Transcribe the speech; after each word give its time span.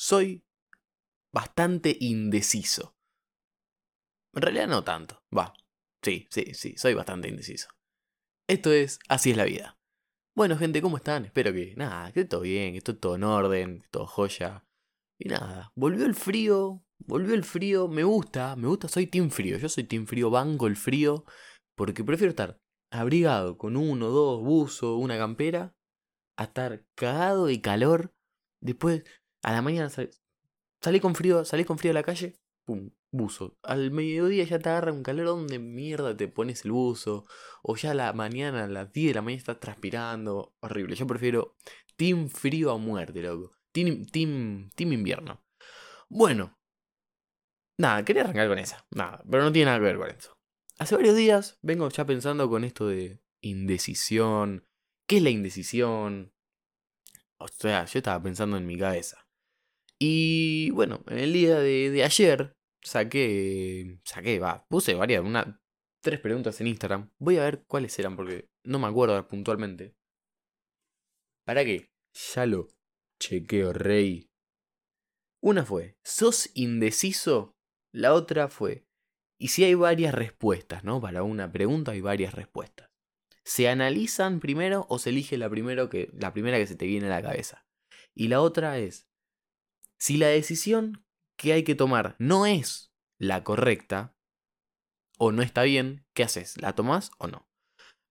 soy 0.00 0.42
bastante 1.30 1.94
indeciso. 2.00 2.96
En 4.34 4.40
realidad 4.40 4.66
no 4.66 4.82
tanto. 4.82 5.22
Va. 5.36 5.52
Sí, 6.02 6.26
sí, 6.30 6.54
sí, 6.54 6.74
soy 6.78 6.94
bastante 6.94 7.28
indeciso. 7.28 7.68
Esto 8.48 8.72
es 8.72 8.98
Así 9.08 9.32
es 9.32 9.36
la 9.36 9.44
vida. 9.44 9.78
Bueno, 10.34 10.56
gente, 10.56 10.80
¿cómo 10.80 10.96
están? 10.96 11.26
Espero 11.26 11.52
que, 11.52 11.74
nada, 11.76 12.12
que 12.12 12.24
todo 12.24 12.40
bien, 12.40 12.72
que 12.72 12.78
esté 12.78 12.94
todo 12.94 13.16
en 13.16 13.24
orden, 13.24 13.82
todo 13.90 14.06
joya. 14.06 14.64
Y 15.18 15.28
nada, 15.28 15.70
volvió 15.76 16.06
el 16.06 16.14
frío, 16.14 16.82
volvió 17.06 17.34
el 17.34 17.44
frío, 17.44 17.86
me 17.86 18.04
gusta, 18.04 18.56
me 18.56 18.68
gusta, 18.68 18.88
soy 18.88 19.06
team 19.06 19.30
frío. 19.30 19.58
Yo 19.58 19.68
soy 19.68 19.84
team 19.84 20.06
frío, 20.06 20.30
banco 20.30 20.66
el 20.66 20.76
frío, 20.76 21.26
porque 21.76 22.04
prefiero 22.04 22.30
estar 22.30 22.58
abrigado 22.90 23.58
con 23.58 23.76
uno, 23.76 24.08
dos, 24.08 24.40
buzo, 24.42 24.96
una 24.96 25.18
campera, 25.18 25.74
a 26.38 26.44
estar 26.44 26.86
cagado 26.94 27.46
de 27.46 27.60
calor. 27.60 28.14
Después, 28.62 29.04
a 29.42 29.52
la 29.52 29.62
mañana 29.62 29.90
salí 30.80 31.00
con 31.00 31.14
frío, 31.14 31.44
salí 31.44 31.64
con 31.64 31.78
frío 31.78 31.92
a 31.92 31.94
la 31.94 32.02
calle, 32.02 32.40
pum, 32.64 32.90
buzo. 33.10 33.58
Al 33.62 33.90
mediodía 33.90 34.44
ya 34.44 34.58
te 34.58 34.68
agarra 34.68 34.92
un 34.92 35.02
calor 35.02 35.26
donde 35.26 35.58
mierda 35.58 36.16
te 36.16 36.28
pones 36.28 36.64
el 36.64 36.72
buzo. 36.72 37.26
O 37.62 37.76
ya 37.76 37.92
a 37.92 37.94
la 37.94 38.12
mañana, 38.12 38.64
a 38.64 38.68
las 38.68 38.92
10 38.92 39.08
de 39.08 39.14
la 39.14 39.22
mañana 39.22 39.38
estás 39.38 39.60
transpirando. 39.60 40.54
Horrible. 40.60 40.96
Yo 40.96 41.06
prefiero 41.06 41.56
team 41.96 42.28
frío 42.28 42.70
a 42.70 42.78
muerte, 42.78 43.22
loco. 43.22 43.52
Team, 43.72 44.06
team, 44.06 44.70
team 44.74 44.92
invierno. 44.92 45.42
Bueno. 46.08 46.56
Nada, 47.78 48.04
quería 48.04 48.22
arrancar 48.22 48.48
con 48.48 48.58
esa. 48.58 48.86
Nada, 48.90 49.22
pero 49.30 49.42
no 49.42 49.52
tiene 49.52 49.66
nada 49.66 49.78
que 49.78 49.84
ver 49.84 49.96
con 49.96 50.10
eso. 50.10 50.36
Hace 50.78 50.96
varios 50.96 51.16
días 51.16 51.58
vengo 51.62 51.88
ya 51.88 52.04
pensando 52.04 52.48
con 52.48 52.64
esto 52.64 52.88
de 52.88 53.22
indecisión. 53.40 54.66
¿Qué 55.06 55.16
es 55.16 55.22
la 55.22 55.30
indecisión? 55.30 56.32
O 57.38 57.48
sea, 57.48 57.86
yo 57.86 57.98
estaba 57.98 58.22
pensando 58.22 58.58
en 58.58 58.66
mi 58.66 58.78
cabeza. 58.78 59.26
Y 60.02 60.70
bueno, 60.70 61.04
en 61.08 61.18
el 61.18 61.32
día 61.32 61.58
de, 61.58 62.02
ayer 62.02 62.56
saqué, 62.82 64.00
saqué, 64.02 64.38
va, 64.38 64.66
puse 64.68 64.94
varias, 64.94 65.22
una, 65.22 65.60
tres 66.02 66.20
preguntas 66.20 66.58
en 66.60 66.68
Instagram. 66.68 67.10
Voy 67.18 67.36
a 67.36 67.44
ver 67.44 67.64
cuáles 67.66 67.98
eran 67.98 68.16
porque 68.16 68.48
no 68.64 68.78
me 68.78 68.86
acuerdo 68.86 69.28
puntualmente. 69.28 69.94
¿Para 71.44 71.64
qué? 71.66 71.90
Ya 72.34 72.46
lo 72.46 72.68
chequeo, 73.20 73.74
rey. 73.74 74.30
Una 75.42 75.64
fue, 75.64 75.98
¿sos 76.02 76.50
indeciso? 76.54 77.54
La 77.92 78.14
otra 78.14 78.48
fue, 78.48 78.86
¿y 79.38 79.48
si 79.48 79.64
hay 79.64 79.74
varias 79.74 80.14
respuestas, 80.14 80.84
no? 80.84 81.00
Para 81.00 81.24
una 81.24 81.52
pregunta 81.52 81.92
hay 81.92 82.00
varias 82.00 82.34
respuestas. 82.34 82.88
¿Se 83.44 83.68
analizan 83.68 84.40
primero 84.40 84.86
o 84.88 84.98
se 84.98 85.10
elige 85.10 85.36
la, 85.36 85.50
primero 85.50 85.90
que, 85.90 86.08
la 86.12 86.32
primera 86.32 86.56
que 86.56 86.66
se 86.66 86.76
te 86.76 86.86
viene 86.86 87.06
a 87.06 87.10
la 87.10 87.22
cabeza? 87.22 87.66
Y 88.14 88.28
la 88.28 88.40
otra 88.40 88.78
es, 88.78 89.09
si 90.00 90.16
la 90.16 90.28
decisión 90.28 91.04
que 91.36 91.52
hay 91.52 91.62
que 91.62 91.74
tomar 91.74 92.16
no 92.18 92.46
es 92.46 92.90
la 93.18 93.44
correcta 93.44 94.16
o 95.18 95.30
no 95.30 95.42
está 95.42 95.62
bien, 95.62 96.06
¿qué 96.14 96.22
haces? 96.22 96.60
¿La 96.60 96.74
tomás 96.74 97.12
o 97.18 97.28
no? 97.28 97.46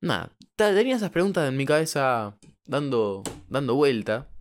Nada, 0.01 0.37
tenía 0.55 0.95
esas 0.95 1.09
preguntas 1.09 1.49
en 1.49 1.57
mi 1.57 1.65
cabeza 1.65 2.37
dando, 2.65 3.23
dando 3.49 3.75
vuelta. 3.75 4.31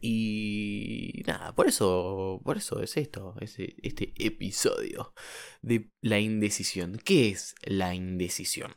Y 0.00 1.22
nada, 1.26 1.54
por 1.54 1.68
eso, 1.68 2.40
por 2.44 2.56
eso 2.56 2.82
es 2.82 2.96
esto, 2.96 3.36
este 3.40 4.12
episodio 4.16 5.14
de 5.62 5.90
la 6.02 6.18
indecisión. 6.18 6.98
¿Qué 7.04 7.28
es 7.28 7.54
la 7.62 7.94
indecisión? 7.94 8.74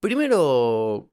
Primero, 0.00 1.11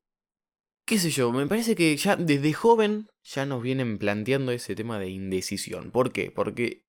qué 0.89 0.97
sé 0.97 1.11
yo, 1.11 1.31
me 1.31 1.45
parece 1.45 1.75
que 1.75 1.95
ya 1.95 2.15
desde 2.15 2.51
joven 2.51 3.07
ya 3.23 3.45
nos 3.45 3.61
vienen 3.61 3.99
planteando 3.99 4.51
ese 4.51 4.73
tema 4.73 4.97
de 4.97 5.09
indecisión. 5.09 5.91
¿Por 5.91 6.11
qué? 6.11 6.31
Porque 6.31 6.87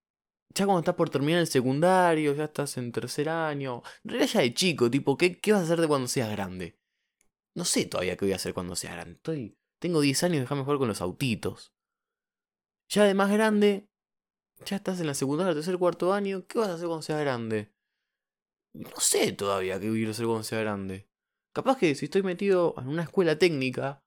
ya 0.55 0.65
cuando 0.65 0.79
estás 0.79 0.95
por 0.95 1.11
terminar 1.11 1.41
el 1.41 1.47
secundario, 1.47 2.35
ya 2.35 2.45
estás 2.45 2.79
en 2.79 2.93
tercer 2.93 3.29
año, 3.29 3.83
en 4.03 4.11
realidad 4.11 4.33
ya 4.33 4.41
de 4.41 4.55
chico, 4.55 4.91
tipo, 4.91 5.19
¿qué, 5.19 5.39
qué 5.39 5.53
vas 5.53 5.61
a 5.61 5.65
hacer 5.65 5.83
de 5.83 5.87
cuando 5.87 6.09
seas 6.09 6.31
grande? 6.31 6.79
No 7.55 7.67
sé 7.67 7.85
todavía 7.85 8.17
qué 8.17 8.25
voy 8.25 8.33
a 8.33 8.37
hacer 8.37 8.55
cuando 8.55 8.75
sea 8.75 8.93
grande. 8.93 9.21
Tengo 9.79 10.01
10 10.01 10.23
años, 10.25 10.41
déjame 10.41 10.63
jugar 10.63 10.79
con 10.79 10.89
los 10.89 11.03
autitos. 11.03 11.75
Ya 12.89 13.05
de 13.05 13.13
más 13.13 13.31
grande, 13.31 13.91
ya 14.65 14.77
estás 14.77 14.99
en 15.01 15.09
la 15.09 15.15
secundaria, 15.15 15.53
tercer, 15.53 15.77
cuarto 15.77 16.15
año, 16.15 16.47
¿qué 16.47 16.59
vas 16.59 16.69
a 16.69 16.75
hacer 16.75 16.87
cuando 16.87 17.03
seas 17.03 17.21
grande? 17.21 17.71
No 18.73 18.99
sé 18.99 19.33
todavía 19.33 19.79
qué 19.79 19.89
a 19.89 20.11
hacer 20.11 20.25
cuando 20.25 20.43
sea 20.43 20.61
grande. 20.61 21.10
Capaz 21.53 21.79
que 21.79 21.95
si 21.95 22.05
estoy 22.07 22.23
metido 22.23 22.75
en 22.79 22.89
una 22.89 23.03
escuela 23.03 23.39
técnica, 23.39 24.03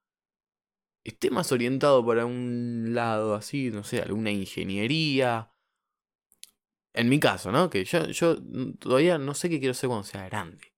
esté 1.04 1.30
más 1.30 1.52
orientado 1.52 2.06
para 2.06 2.26
un 2.26 2.94
lado 2.94 3.36
así, 3.36 3.70
no 3.70 3.84
sé, 3.84 4.02
alguna 4.02 4.32
ingeniería. 4.32 5.52
En 6.94 7.10
mi 7.10 7.20
caso, 7.20 7.52
¿no? 7.52 7.70
Que 7.70 7.84
yo, 7.86 8.08
yo 8.08 8.38
todavía 8.80 9.18
no 9.18 9.34
sé 9.34 9.50
qué 9.50 9.60
quiero 9.60 9.74
ser 9.74 9.90
cuando 9.90 10.06
sea 10.06 10.26
grande. 10.26 10.74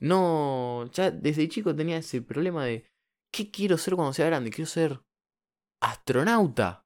No, 0.00 0.90
ya 0.92 1.12
desde 1.12 1.48
chico 1.48 1.76
tenía 1.76 1.98
ese 1.98 2.22
problema 2.22 2.64
de, 2.64 2.90
¿qué 3.30 3.52
quiero 3.52 3.78
ser 3.78 3.94
cuando 3.94 4.12
sea 4.12 4.26
grande? 4.26 4.50
Quiero 4.50 4.68
ser 4.68 5.00
astronauta. 5.80 6.84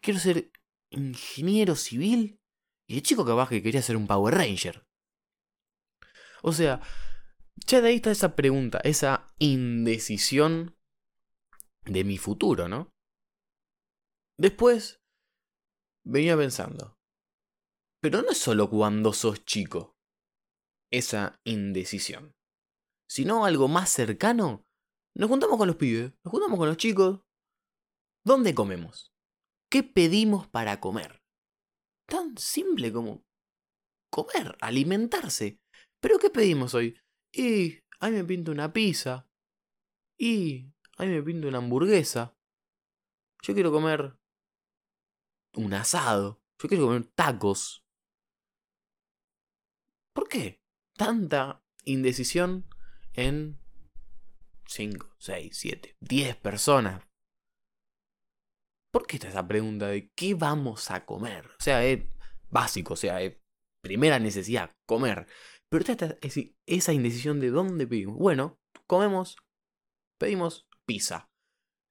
Quiero 0.00 0.18
ser 0.18 0.50
ingeniero 0.90 1.76
civil. 1.76 2.40
Y 2.88 2.96
de 2.96 3.02
chico 3.02 3.24
capaz 3.24 3.48
que 3.48 3.62
quería 3.62 3.80
ser 3.80 3.96
un 3.96 4.08
Power 4.08 4.34
Ranger. 4.34 4.84
O 6.42 6.52
sea, 6.52 6.80
ya 7.66 7.80
de 7.80 7.88
ahí 7.88 7.96
está 7.96 8.10
esa 8.10 8.34
pregunta, 8.36 8.80
esa 8.84 9.26
indecisión 9.38 10.76
de 11.84 12.04
mi 12.04 12.18
futuro, 12.18 12.68
¿no? 12.68 12.90
Después 14.38 15.00
venía 16.04 16.36
pensando, 16.36 16.96
pero 18.00 18.22
no 18.22 18.30
es 18.30 18.38
solo 18.38 18.68
cuando 18.68 19.12
sos 19.12 19.44
chico, 19.44 19.96
esa 20.90 21.40
indecisión, 21.44 22.34
sino 23.08 23.44
algo 23.44 23.68
más 23.68 23.90
cercano. 23.90 24.64
Nos 25.14 25.28
juntamos 25.28 25.58
con 25.58 25.68
los 25.68 25.76
pibes, 25.76 26.12
nos 26.24 26.30
juntamos 26.30 26.58
con 26.58 26.68
los 26.68 26.76
chicos. 26.76 27.20
¿Dónde 28.24 28.54
comemos? 28.54 29.12
¿Qué 29.70 29.82
pedimos 29.82 30.48
para 30.48 30.80
comer? 30.80 31.22
Tan 32.06 32.36
simple 32.38 32.92
como 32.92 33.24
comer, 34.10 34.56
alimentarse. 34.60 35.60
¿Pero 36.00 36.18
qué 36.18 36.30
pedimos 36.30 36.74
hoy? 36.74 36.98
Y 37.32 37.80
ahí 38.00 38.12
me 38.12 38.24
pinto 38.24 38.52
una 38.52 38.72
pizza. 38.72 39.28
Y 40.18 40.72
ahí 40.98 41.08
me 41.08 41.22
pinto 41.22 41.48
una 41.48 41.58
hamburguesa. 41.58 42.36
Yo 43.42 43.54
quiero 43.54 43.72
comer 43.72 44.16
un 45.54 45.74
asado. 45.74 46.42
Yo 46.58 46.68
quiero 46.68 46.86
comer 46.86 47.06
tacos. 47.06 47.84
¿Por 50.14 50.28
qué 50.28 50.60
tanta 50.94 51.64
indecisión 51.84 52.68
en 53.14 53.58
5, 54.66 55.16
6, 55.18 55.56
7, 55.56 55.96
10 56.00 56.36
personas? 56.36 57.02
¿Por 58.92 59.06
qué 59.06 59.16
está 59.16 59.28
esa 59.28 59.48
pregunta 59.48 59.88
de 59.88 60.10
qué 60.14 60.34
vamos 60.34 60.90
a 60.90 61.06
comer? 61.06 61.46
O 61.46 61.62
sea, 61.62 61.82
es 61.84 62.04
básico, 62.50 62.92
o 62.92 62.96
sea, 62.96 63.22
es 63.22 63.38
primera 63.82 64.18
necesidad, 64.18 64.70
comer. 64.86 65.26
Pero 65.72 65.84
está 65.90 66.18
esa 66.66 66.92
indecisión 66.92 67.40
de 67.40 67.48
dónde 67.48 67.86
pedimos. 67.86 68.18
Bueno, 68.18 68.60
comemos, 68.86 69.38
pedimos 70.18 70.68
pizza. 70.84 71.30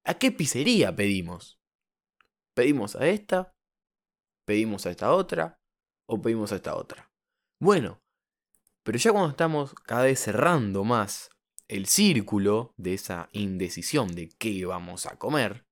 ¿A 0.03 0.13
qué 0.19 0.31
pizzería 0.31 0.95
pedimos? 0.95 1.59
¿Pedimos 2.53 2.95
a 2.95 3.07
esta? 3.07 3.55
¿Pedimos 4.45 4.85
a 4.85 4.91
esta 4.91 5.11
otra? 5.11 5.59
¿O 6.05 6.21
pedimos 6.21 6.51
a 6.51 6.57
esta 6.57 6.75
otra? 6.75 7.11
Bueno, 7.59 8.03
pero 8.83 8.99
ya 8.99 9.11
cuando 9.11 9.31
estamos 9.31 9.73
cada 9.73 10.03
vez 10.03 10.19
cerrando 10.19 10.83
más 10.83 11.31
el 11.67 11.87
círculo 11.87 12.75
de 12.77 12.93
esa 12.93 13.29
indecisión 13.31 14.13
de 14.13 14.29
qué 14.29 14.63
vamos 14.63 15.07
a 15.07 15.17
comer, 15.17 15.65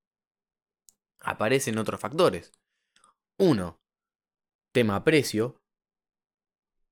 aparecen 1.19 1.77
otros 1.77 2.01
factores. 2.01 2.53
Uno, 3.38 3.79
tema 4.71 5.03
precio. 5.03 5.62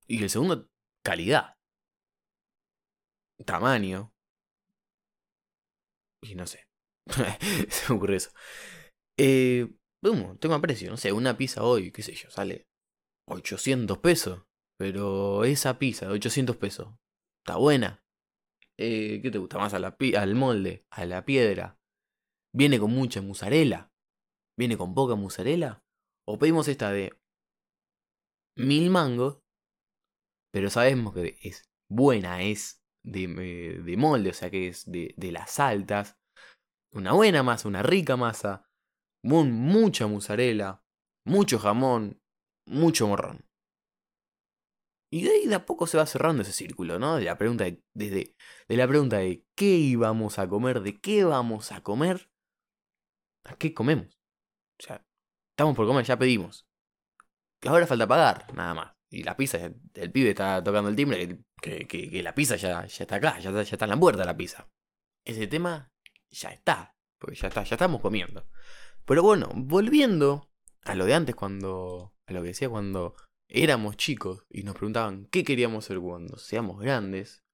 Y 0.05 0.21
el 0.21 0.29
segundo, 0.29 0.69
calidad, 1.07 1.55
tamaño. 3.45 4.11
Y 6.21 6.35
no 6.35 6.45
sé. 6.45 6.67
Se 7.69 7.89
me 7.89 7.95
ocurre 7.95 8.17
eso. 8.17 8.31
Eh, 9.17 9.69
tengo 10.01 10.61
precio, 10.61 10.89
no 10.89 10.97
sé, 10.97 11.13
una 11.13 11.37
pizza 11.37 11.63
hoy, 11.63 11.91
qué 11.93 12.03
sé 12.03 12.13
yo, 12.13 12.29
sale 12.29 12.67
800 13.29 13.99
pesos. 13.99 14.43
Pero 14.77 15.45
esa 15.45 15.79
pizza 15.79 16.07
de 16.07 16.13
800 16.13 16.57
pesos, 16.57 16.93
¿está 17.41 17.55
buena? 17.57 18.03
Eh, 18.77 19.21
¿Qué 19.23 19.31
te 19.31 19.37
gusta 19.37 19.57
más? 19.57 19.73
A 19.73 19.79
la 19.79 19.95
al 20.17 20.35
molde, 20.35 20.85
a 20.91 21.05
la 21.05 21.23
piedra. 21.23 21.79
¿Viene 22.53 22.79
con 22.79 22.91
mucha 22.91 23.21
musarela? 23.21 23.93
¿Viene 24.57 24.77
con 24.77 24.93
poca 24.93 25.15
musarela? 25.15 25.81
¿O 26.27 26.37
pedimos 26.37 26.67
esta 26.67 26.91
de 26.91 27.17
mil 28.57 28.89
mangos 28.89 29.41
pero 30.57 30.71
sabemos 30.71 31.13
que 31.13 31.37
es 31.43 31.69
buena, 31.87 32.41
es 32.41 32.83
de, 33.03 33.27
de 33.27 33.95
molde, 33.95 34.31
o 34.31 34.33
sea 34.33 34.49
que 34.49 34.69
es 34.69 34.89
de, 34.91 35.13
de 35.15 35.31
las 35.31 35.59
altas, 35.59 36.17
una 36.91 37.13
buena 37.13 37.43
masa, 37.43 37.67
una 37.67 37.83
rica 37.83 38.17
masa, 38.17 38.67
mucha 39.23 40.07
mozzarella, 40.07 40.81
mucho 41.27 41.59
jamón, 41.59 42.19
mucho 42.65 43.07
morrón. 43.07 43.45
Y 45.11 45.25
de 45.25 45.29
ahí 45.29 45.45
de 45.45 45.53
a 45.53 45.65
poco 45.67 45.85
se 45.85 45.99
va 45.99 46.07
cerrando 46.07 46.41
ese 46.41 46.53
círculo, 46.53 46.97
¿no? 46.97 47.17
De 47.17 47.25
la 47.25 47.37
pregunta 47.37 47.65
de, 47.65 47.83
desde, 47.93 48.35
de 48.67 48.77
la 48.77 48.87
pregunta 48.87 49.17
de 49.17 49.45
qué 49.55 49.75
íbamos 49.77 50.39
a 50.39 50.49
comer, 50.49 50.81
de 50.81 50.99
qué 50.99 51.23
vamos 51.23 51.71
a 51.71 51.83
comer, 51.83 52.31
a 53.45 53.55
qué 53.57 53.75
comemos. 53.75 54.19
O 54.79 54.83
sea, 54.83 55.05
estamos 55.51 55.75
por 55.75 55.85
comer, 55.85 56.03
ya 56.03 56.17
pedimos. 56.17 56.67
Ahora 57.63 57.85
falta 57.85 58.07
pagar, 58.07 58.51
nada 58.55 58.73
más. 58.73 58.96
Y 59.09 59.23
la 59.23 59.37
pizza, 59.37 59.57
el 59.93 60.11
pibe 60.11 60.29
está 60.29 60.63
tocando 60.63 60.89
el 60.89 60.95
timbre, 60.95 61.39
que, 61.61 61.87
que, 61.87 62.21
la 62.21 62.35
pizza 62.35 62.55
ya, 62.57 62.85
ya 62.85 63.03
está 63.03 63.15
acá, 63.15 63.39
ya, 63.39 63.51
ya 63.51 63.61
está 63.61 63.85
en 63.85 63.91
la 63.91 63.99
puerta 63.99 64.25
la 64.25 64.35
pizza. 64.35 64.69
Ese 65.25 65.47
tema 65.47 65.91
ya 66.29 66.49
está, 66.49 66.95
porque 67.17 67.35
ya 67.35 67.47
está, 67.47 67.63
ya 67.63 67.75
estamos 67.75 68.01
comiendo. 68.01 68.49
Pero 69.05 69.23
bueno, 69.23 69.49
volviendo 69.55 70.51
a 70.83 70.95
lo 70.95 71.05
de 71.05 71.13
antes 71.13 71.35
cuando, 71.35 72.13
a 72.25 72.33
lo 72.33 72.41
que 72.41 72.49
decía 72.49 72.69
cuando 72.69 73.15
éramos 73.47 73.95
chicos 73.95 74.45
y 74.49 74.63
nos 74.63 74.75
preguntaban 74.75 75.27
qué 75.31 75.43
queríamos 75.43 75.85
ser 75.85 75.99
cuando 75.99 76.37
seamos 76.37 76.81
grandes, 76.81 77.45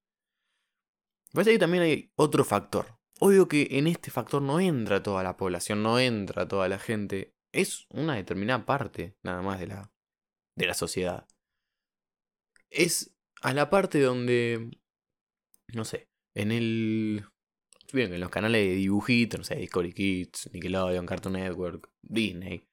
me 1.34 1.44
parece 1.44 1.60
también 1.60 1.84
hay 1.84 2.12
otro 2.16 2.44
factor. 2.44 3.00
Obvio 3.20 3.48
que 3.48 3.68
en 3.72 3.88
este 3.88 4.12
factor 4.12 4.42
no 4.42 4.60
entra 4.60 5.02
toda 5.02 5.24
la 5.24 5.38
población, 5.38 5.82
no 5.82 6.00
entra 6.00 6.48
toda 6.48 6.68
la 6.68 6.80
gente. 6.80 7.36
Es 7.52 7.86
una 7.90 8.16
determinada 8.16 8.66
parte 8.66 9.18
nada 9.24 9.42
más 9.42 9.60
de 9.60 9.68
la, 9.68 9.92
de 10.56 10.68
la 10.68 10.74
sociedad. 10.74 11.28
Es 12.74 13.16
a 13.42 13.54
la 13.54 13.70
parte 13.70 14.02
donde, 14.02 14.72
no 15.74 15.86
sé, 15.86 16.10
en 16.36 16.52
el... 16.52 17.25
Bien, 17.94 18.12
en 18.12 18.20
los 18.20 18.31
canales 18.31 18.68
de 18.68 18.75
dibujitos, 18.75 19.40
no 19.40 19.44
sé, 19.44 19.56
Discovery 19.56 19.94
Kids, 19.94 20.50
Nickelodeon, 20.52 21.06
Cartoon 21.06 21.34
Network, 21.34 21.92
Disney. 22.02 22.68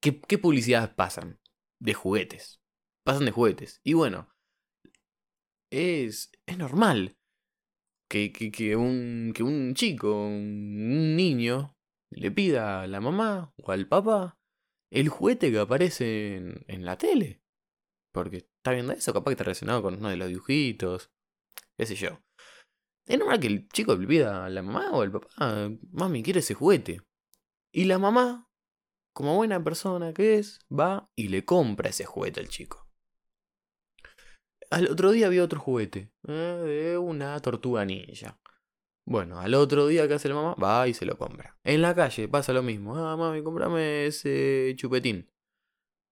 ¿Qué, 0.00 0.20
qué 0.20 0.36
publicidades 0.36 0.90
pasan? 0.90 1.38
de 1.82 1.94
juguetes. 1.94 2.60
Pasan 3.04 3.24
de 3.24 3.32
juguetes. 3.32 3.80
Y 3.82 3.94
bueno, 3.94 4.28
es, 5.70 6.30
es 6.46 6.58
normal 6.58 7.18
que, 8.08 8.32
que, 8.32 8.52
que, 8.52 8.76
un, 8.76 9.32
que 9.34 9.42
un 9.42 9.74
chico, 9.74 10.26
un 10.26 11.16
niño, 11.16 11.76
le 12.10 12.30
pida 12.30 12.82
a 12.82 12.86
la 12.86 13.00
mamá 13.00 13.52
o 13.56 13.72
al 13.72 13.88
papá 13.88 14.38
el 14.90 15.08
juguete 15.08 15.50
que 15.50 15.58
aparece 15.58 16.36
en, 16.36 16.64
en 16.68 16.84
la 16.84 16.96
tele. 16.98 17.42
Porque 18.12 18.46
está 18.62 18.70
viendo 18.72 18.92
eso, 18.92 19.12
capaz 19.12 19.30
que 19.30 19.32
está 19.32 19.44
relacionado 19.44 19.82
con 19.82 19.94
uno 19.94 20.08
de 20.08 20.16
los 20.16 20.28
dibujitos, 20.28 21.10
qué 21.76 21.84
sé 21.84 21.96
yo. 21.96 22.20
Es 23.06 23.18
normal 23.18 23.40
que 23.40 23.48
el 23.48 23.68
chico 23.68 23.96
le 23.96 24.06
pida 24.06 24.46
a 24.46 24.50
la 24.50 24.62
mamá 24.62 24.92
o 24.92 25.02
al 25.02 25.10
papá, 25.10 25.28
mami, 25.90 26.22
quiere 26.22 26.38
ese 26.40 26.54
juguete. 26.54 27.02
Y 27.72 27.84
la 27.84 27.98
mamá 27.98 28.48
como 29.12 29.36
buena 29.36 29.62
persona 29.62 30.14
que 30.14 30.38
es, 30.38 30.60
va 30.70 31.10
y 31.16 31.28
le 31.28 31.44
compra 31.44 31.90
ese 31.90 32.04
juguete 32.04 32.40
al 32.40 32.48
chico. 32.48 32.88
Al 34.70 34.88
otro 34.88 35.10
día 35.10 35.26
había 35.26 35.44
otro 35.44 35.60
juguete, 35.60 36.12
eh, 36.28 36.32
de 36.32 36.98
una 36.98 37.38
tortuga 37.40 37.84
ninja. 37.84 38.40
Bueno, 39.04 39.40
al 39.40 39.54
otro 39.54 39.88
día 39.88 40.06
que 40.06 40.14
hace 40.14 40.28
la 40.28 40.36
mamá, 40.36 40.54
va 40.54 40.86
y 40.86 40.94
se 40.94 41.04
lo 41.04 41.18
compra. 41.18 41.58
En 41.64 41.82
la 41.82 41.94
calle 41.94 42.28
pasa 42.28 42.52
lo 42.52 42.62
mismo. 42.62 42.96
Ah, 42.96 43.16
mami, 43.16 43.42
comprame 43.42 44.06
ese 44.06 44.74
chupetín. 44.76 45.28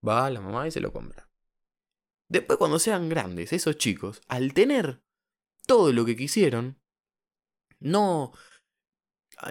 Va 0.07 0.29
la 0.29 0.41
mamá 0.41 0.67
y 0.67 0.73
se 0.73 0.81
lo 0.81 0.93
compra. 0.93 1.30
Después 2.31 2.59
cuando 2.59 2.79
sean 2.79 3.09
grandes, 3.09 3.53
esos 3.53 3.77
chicos, 3.77 4.23
al 4.29 4.55
tener 4.55 5.03
todo 5.67 5.93
lo 5.93 6.05
que 6.05 6.17
quisieron, 6.17 6.81
no 7.81 8.33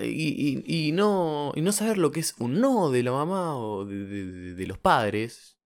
y, 0.02 0.92
no, 0.94 1.52
y 1.56 1.62
no 1.62 1.72
saber 1.72 1.98
lo 1.98 2.12
que 2.12 2.20
es 2.20 2.36
un 2.40 2.60
no 2.62 2.92
de 2.92 3.04
la 3.04 3.12
mamá 3.12 3.58
o 3.58 3.86
de, 3.86 4.66
los 4.68 4.78
padres. 4.78 5.58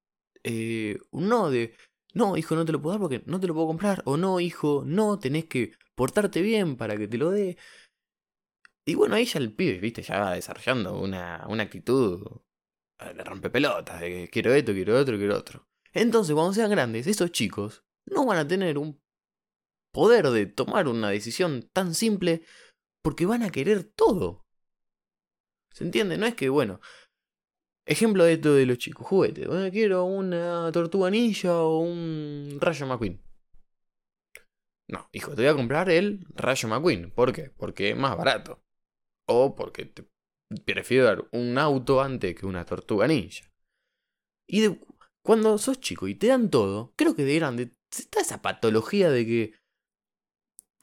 Eh, 0.43 0.99
un 1.11 1.29
no 1.29 1.49
de, 1.49 1.75
no, 2.13 2.37
hijo, 2.37 2.55
no 2.55 2.65
te 2.65 2.71
lo 2.71 2.81
puedo 2.81 2.93
dar 2.93 3.01
porque 3.01 3.23
no 3.25 3.39
te 3.39 3.47
lo 3.47 3.53
puedo 3.53 3.67
comprar. 3.67 4.01
O 4.05 4.17
no, 4.17 4.39
hijo, 4.39 4.83
no, 4.85 5.19
tenés 5.19 5.45
que 5.45 5.73
portarte 5.95 6.41
bien 6.41 6.77
para 6.77 6.97
que 6.97 7.07
te 7.07 7.17
lo 7.17 7.31
dé. 7.31 7.57
Y 8.85 8.95
bueno, 8.95 9.15
ahí 9.15 9.25
ya 9.25 9.39
el 9.39 9.53
pibe, 9.53 9.79
viste, 9.79 10.01
ya 10.01 10.19
va 10.19 10.33
desarrollando 10.33 10.99
una, 10.99 11.45
una 11.47 11.63
actitud 11.63 12.41
de 12.99 13.23
rompepelotas, 13.23 14.01
de 14.01 14.29
quiero 14.31 14.53
esto, 14.53 14.73
quiero 14.73 14.97
otro, 14.97 15.17
quiero 15.17 15.37
otro. 15.37 15.67
Entonces, 15.93 16.33
cuando 16.33 16.53
sean 16.53 16.71
grandes, 16.71 17.07
esos 17.07 17.31
chicos 17.31 17.85
no 18.05 18.25
van 18.25 18.39
a 18.39 18.47
tener 18.47 18.77
un 18.77 19.01
poder 19.91 20.29
de 20.29 20.47
tomar 20.47 20.87
una 20.87 21.09
decisión 21.09 21.69
tan 21.71 21.93
simple 21.93 22.43
porque 23.03 23.25
van 23.25 23.43
a 23.43 23.51
querer 23.51 23.83
todo. 23.83 24.45
¿Se 25.71 25.83
entiende? 25.83 26.17
No 26.17 26.25
es 26.25 26.35
que, 26.35 26.49
bueno, 26.49 26.79
ejemplo 27.85 28.23
de 28.23 28.33
esto 28.33 28.53
de 28.53 28.65
los 28.65 28.77
chicos, 28.77 29.05
juguetes. 29.05 29.47
Bueno, 29.47 29.69
quiero 29.71 30.05
una 30.05 30.71
tortuga 30.71 31.09
ninja 31.09 31.55
o 31.61 31.79
un 31.79 32.57
Rayo 32.59 32.87
McQueen. 32.87 33.21
No, 34.87 35.09
hijo, 35.11 35.31
te 35.35 35.41
voy 35.41 35.51
a 35.51 35.55
comprar 35.55 35.89
el 35.89 36.25
Rayo 36.35 36.69
McQueen. 36.69 37.11
¿Por 37.11 37.33
qué? 37.33 37.49
Porque 37.51 37.91
es 37.91 37.97
más 37.97 38.17
barato. 38.17 38.63
O 39.27 39.55
porque 39.55 39.85
te 39.85 40.05
prefiero 40.65 41.05
dar 41.05 41.27
un 41.31 41.57
auto 41.57 42.01
antes 42.01 42.35
que 42.35 42.45
una 42.45 42.65
tortuga 42.65 43.07
ninja. 43.07 43.51
Y 44.47 44.61
de, 44.61 44.79
cuando 45.23 45.57
sos 45.57 45.79
chico 45.79 46.07
y 46.07 46.15
te 46.15 46.27
dan 46.27 46.49
todo, 46.49 46.93
creo 46.95 47.15
que 47.15 47.25
de 47.25 47.35
grande 47.35 47.75
está 47.89 48.21
esa 48.21 48.41
patología 48.41 49.09
de 49.09 49.25
que 49.25 49.53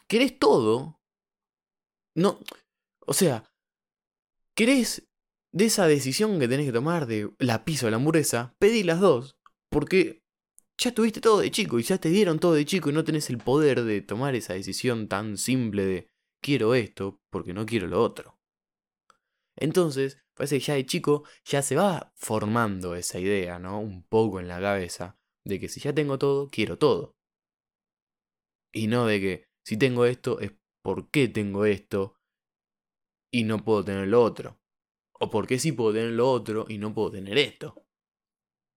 querés 0.08 0.38
todo 0.38 1.00
no. 2.14 2.40
O 3.06 3.12
sea, 3.12 3.44
querés 4.54 5.08
de 5.52 5.66
esa 5.66 5.86
decisión 5.86 6.38
que 6.38 6.48
tenés 6.48 6.66
que 6.66 6.72
tomar 6.72 7.06
de 7.06 7.30
la 7.38 7.64
pizza 7.64 7.86
o 7.86 7.90
la 7.90 7.96
hamburguesa, 7.96 8.54
pedí 8.58 8.82
las 8.82 9.00
dos. 9.00 9.36
Porque 9.70 10.22
ya 10.78 10.92
tuviste 10.92 11.20
todo 11.20 11.40
de 11.40 11.50
chico 11.50 11.78
y 11.78 11.82
ya 11.82 11.98
te 11.98 12.08
dieron 12.08 12.38
todo 12.38 12.54
de 12.54 12.64
chico 12.64 12.90
y 12.90 12.92
no 12.92 13.04
tenés 13.04 13.30
el 13.30 13.38
poder 13.38 13.84
de 13.84 14.00
tomar 14.00 14.34
esa 14.34 14.54
decisión 14.54 15.08
tan 15.08 15.36
simple 15.36 15.84
de 15.84 16.08
quiero 16.42 16.74
esto 16.74 17.20
porque 17.30 17.52
no 17.52 17.66
quiero 17.66 17.86
lo 17.86 18.02
otro. 18.02 18.39
Entonces, 19.56 20.18
parece 20.34 20.58
que 20.58 20.64
ya 20.64 20.74
de 20.74 20.86
chico 20.86 21.24
ya 21.44 21.62
se 21.62 21.76
va 21.76 22.12
formando 22.16 22.94
esa 22.94 23.18
idea, 23.18 23.58
¿no? 23.58 23.80
Un 23.80 24.02
poco 24.04 24.40
en 24.40 24.48
la 24.48 24.60
cabeza 24.60 25.18
de 25.44 25.60
que 25.60 25.68
si 25.68 25.80
ya 25.80 25.94
tengo 25.94 26.18
todo, 26.18 26.50
quiero 26.50 26.78
todo. 26.78 27.16
Y 28.72 28.86
no 28.86 29.06
de 29.06 29.20
que 29.20 29.44
si 29.64 29.76
tengo 29.76 30.06
esto 30.06 30.40
es 30.40 30.52
por 30.82 31.10
qué 31.10 31.28
tengo 31.28 31.64
esto 31.64 32.16
y 33.32 33.44
no 33.44 33.64
puedo 33.64 33.84
tener 33.84 34.08
lo 34.08 34.22
otro. 34.22 34.60
O 35.18 35.30
por 35.30 35.46
qué 35.46 35.58
sí 35.58 35.72
puedo 35.72 35.92
tener 35.92 36.12
lo 36.12 36.30
otro 36.30 36.66
y 36.68 36.78
no 36.78 36.94
puedo 36.94 37.10
tener 37.10 37.36
esto. 37.38 37.84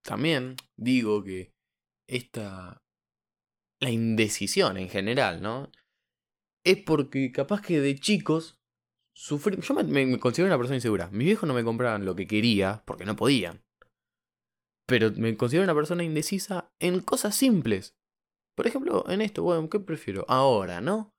También 0.03 0.55
digo 0.75 1.23
que 1.23 1.53
esta... 2.07 2.79
La 3.79 3.89
indecisión 3.89 4.77
en 4.77 4.89
general, 4.89 5.41
¿no? 5.41 5.69
Es 6.63 6.81
porque 6.83 7.31
capaz 7.31 7.61
que 7.61 7.81
de 7.81 7.95
chicos 7.95 8.57
Yo 9.15 9.37
me, 9.85 10.19
considero 10.19 10.47
una 10.47 10.57
persona 10.57 10.75
insegura. 10.75 11.09
Mis 11.11 11.25
viejos 11.25 11.47
no 11.47 11.53
me 11.53 11.63
compraban 11.63 12.05
lo 12.05 12.15
que 12.15 12.27
quería 12.27 12.83
porque 12.85 13.05
no 13.05 13.15
podían. 13.15 13.63
Pero 14.87 15.11
me 15.11 15.37
considero 15.37 15.63
una 15.63 15.75
persona 15.75 16.03
indecisa 16.03 16.71
en 16.79 16.99
cosas 16.99 17.35
simples. 17.35 17.95
Por 18.55 18.67
ejemplo, 18.67 19.09
en 19.09 19.21
esto, 19.21 19.43
bueno, 19.43 19.69
¿qué 19.69 19.79
prefiero? 19.79 20.25
Ahora, 20.27 20.81
¿no? 20.81 21.13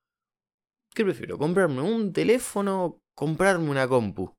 ¿Qué 0.95 1.05
prefiero? 1.05 1.39
¿Comprarme 1.39 1.83
un 1.83 2.13
teléfono 2.13 2.85
o 2.85 3.03
comprarme 3.17 3.71
una 3.71 3.89
compu? 3.89 4.35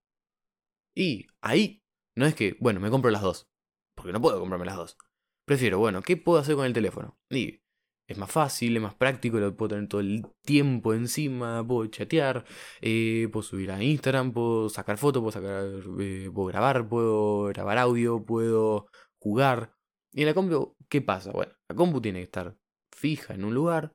Y 0.95 1.27
ahí 1.41 1.81
no 2.15 2.25
es 2.25 2.35
que, 2.35 2.55
bueno, 2.59 2.79
me 2.79 2.89
compro 2.89 3.11
las 3.11 3.21
dos. 3.21 3.49
Porque 3.95 4.13
no 4.13 4.21
puedo 4.21 4.39
comprarme 4.39 4.65
las 4.65 4.77
dos. 4.77 4.97
Prefiero, 5.45 5.79
bueno, 5.79 6.01
¿qué 6.01 6.17
puedo 6.17 6.39
hacer 6.39 6.55
con 6.55 6.65
el 6.65 6.73
teléfono? 6.73 7.17
Y 7.29 7.61
es 8.07 8.17
más 8.17 8.31
fácil, 8.31 8.75
es 8.75 8.83
más 8.83 8.95
práctico, 8.95 9.39
lo 9.39 9.55
puedo 9.55 9.69
tener 9.69 9.87
todo 9.87 10.01
el 10.01 10.25
tiempo 10.43 10.93
encima, 10.93 11.65
puedo 11.65 11.87
chatear, 11.87 12.45
eh, 12.81 13.27
puedo 13.31 13.43
subir 13.43 13.71
a 13.71 13.81
Instagram, 13.83 14.31
puedo 14.31 14.69
sacar 14.69 14.97
fotos, 14.97 15.35
eh, 15.99 16.29
puedo 16.33 16.47
grabar, 16.47 16.87
puedo 16.87 17.45
grabar 17.45 17.77
audio, 17.79 18.23
puedo 18.23 18.87
jugar. 19.19 19.73
Y 20.13 20.21
en 20.21 20.27
la 20.27 20.33
compu, 20.33 20.75
¿qué 20.89 21.01
pasa? 21.01 21.31
Bueno, 21.31 21.53
la 21.69 21.75
compu 21.75 22.01
tiene 22.01 22.19
que 22.19 22.25
estar 22.25 22.57
fija 22.95 23.33
en 23.33 23.43
un 23.43 23.53
lugar, 23.53 23.91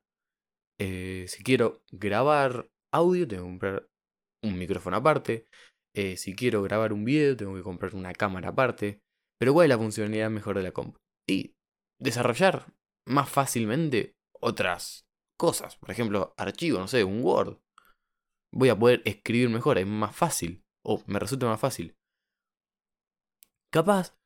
eh, 0.78 1.26
si 1.28 1.42
quiero 1.44 1.82
grabar 1.92 2.68
audio, 2.92 3.28
tengo 3.28 3.44
que 3.44 3.48
comprar 3.48 3.88
un 4.42 4.58
micrófono 4.58 4.96
aparte. 4.96 5.46
Si 6.16 6.34
quiero 6.34 6.62
grabar 6.62 6.92
un 6.92 7.04
video, 7.04 7.36
tengo 7.36 7.54
que 7.54 7.62
comprar 7.62 7.94
una 7.94 8.12
cámara 8.14 8.50
aparte. 8.50 9.00
Pero 9.38 9.52
¿cuál 9.52 9.66
es 9.66 9.68
la 9.70 9.78
funcionalidad 9.78 10.30
mejor 10.30 10.56
de 10.56 10.62
la 10.62 10.72
compu? 10.72 10.98
Y 11.28 11.54
desarrollar 11.98 12.72
más 13.10 13.28
fácilmente 13.28 14.16
otras 14.32 15.06
cosas. 15.36 15.76
Por 15.76 15.90
ejemplo, 15.90 16.34
archivo, 16.36 16.78
no 16.78 16.88
sé, 16.88 17.04
un 17.04 17.22
Word. 17.22 17.58
Voy 18.52 18.68
a 18.68 18.78
poder 18.78 19.02
escribir 19.04 19.48
mejor, 19.48 19.78
es 19.78 19.86
más 19.86 20.14
fácil. 20.14 20.64
O 20.82 21.02
me 21.06 21.18
resulta 21.18 21.46
más 21.46 21.60
fácil. 21.60 21.96
Capaz 23.70 24.16